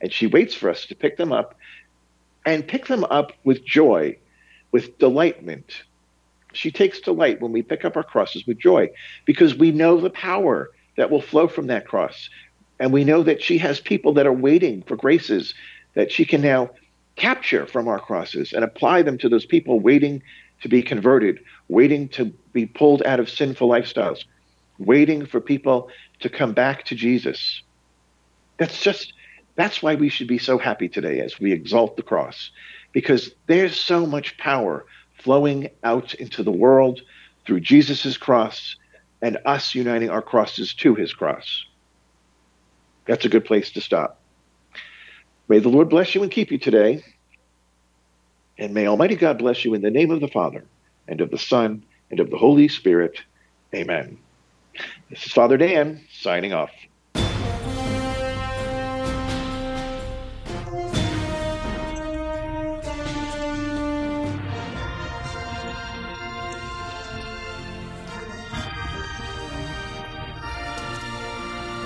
And 0.00 0.12
she 0.12 0.26
waits 0.26 0.54
for 0.54 0.68
us 0.68 0.84
to 0.86 0.96
pick 0.96 1.16
them 1.16 1.32
up 1.32 1.56
and 2.44 2.66
pick 2.66 2.86
them 2.86 3.04
up 3.04 3.32
with 3.44 3.64
joy, 3.64 4.16
with 4.72 4.98
delightment. 4.98 5.82
She 6.52 6.70
takes 6.70 7.00
delight 7.00 7.40
when 7.40 7.52
we 7.52 7.62
pick 7.62 7.84
up 7.84 7.96
our 7.96 8.02
crosses 8.02 8.46
with 8.46 8.58
joy 8.58 8.90
because 9.24 9.54
we 9.54 9.70
know 9.70 10.00
the 10.00 10.10
power 10.10 10.70
that 10.96 11.10
will 11.10 11.22
flow 11.22 11.48
from 11.48 11.66
that 11.68 11.86
cross. 11.86 12.28
And 12.80 12.92
we 12.92 13.04
know 13.04 13.22
that 13.22 13.42
she 13.42 13.58
has 13.58 13.80
people 13.80 14.14
that 14.14 14.26
are 14.26 14.32
waiting 14.32 14.82
for 14.82 14.96
graces 14.96 15.54
that 15.94 16.12
she 16.12 16.24
can 16.24 16.40
now 16.40 16.70
capture 17.16 17.66
from 17.66 17.88
our 17.88 17.98
crosses 17.98 18.52
and 18.52 18.64
apply 18.64 19.02
them 19.02 19.18
to 19.18 19.28
those 19.28 19.44
people 19.44 19.80
waiting 19.80 20.22
to 20.62 20.68
be 20.68 20.82
converted, 20.82 21.40
waiting 21.68 22.08
to 22.08 22.26
be 22.52 22.66
pulled 22.66 23.02
out 23.02 23.20
of 23.20 23.28
sinful 23.28 23.68
lifestyles, 23.68 24.24
waiting 24.78 25.26
for 25.26 25.40
people 25.40 25.90
to 26.20 26.28
come 26.28 26.52
back 26.52 26.84
to 26.84 26.94
Jesus. 26.94 27.62
That's 28.58 28.80
just 28.80 29.12
that's 29.56 29.82
why 29.82 29.96
we 29.96 30.08
should 30.08 30.28
be 30.28 30.38
so 30.38 30.56
happy 30.56 30.88
today 30.88 31.20
as 31.20 31.40
we 31.40 31.52
exalt 31.52 31.96
the 31.96 32.02
cross 32.02 32.50
because 32.92 33.32
there's 33.48 33.78
so 33.78 34.06
much 34.06 34.38
power 34.38 34.86
flowing 35.22 35.70
out 35.82 36.14
into 36.14 36.42
the 36.42 36.52
world 36.52 37.00
through 37.46 37.60
Jesus' 37.60 38.16
cross 38.16 38.76
and 39.22 39.38
us 39.44 39.74
uniting 39.74 40.10
our 40.10 40.22
crosses 40.22 40.74
to 40.74 40.94
his 40.94 41.12
cross. 41.12 41.64
That's 43.06 43.24
a 43.24 43.28
good 43.28 43.44
place 43.44 43.72
to 43.72 43.80
stop. 43.80 44.22
May 45.48 45.60
the 45.60 45.70
Lord 45.70 45.88
bless 45.88 46.14
you 46.14 46.22
and 46.22 46.30
keep 46.30 46.50
you 46.50 46.58
today. 46.58 47.02
And 48.58 48.74
may 48.74 48.86
Almighty 48.86 49.16
God 49.16 49.38
bless 49.38 49.64
you 49.64 49.74
in 49.74 49.82
the 49.82 49.90
name 49.90 50.10
of 50.10 50.20
the 50.20 50.28
Father, 50.28 50.68
and 51.06 51.20
of 51.20 51.30
the 51.30 51.38
Son, 51.38 51.84
and 52.10 52.20
of 52.20 52.30
the 52.30 52.36
Holy 52.36 52.68
Spirit. 52.68 53.18
Amen. 53.74 54.18
This 55.08 55.24
is 55.24 55.32
Father 55.32 55.56
Dan 55.56 56.04
signing 56.12 56.52
off. 56.52 56.70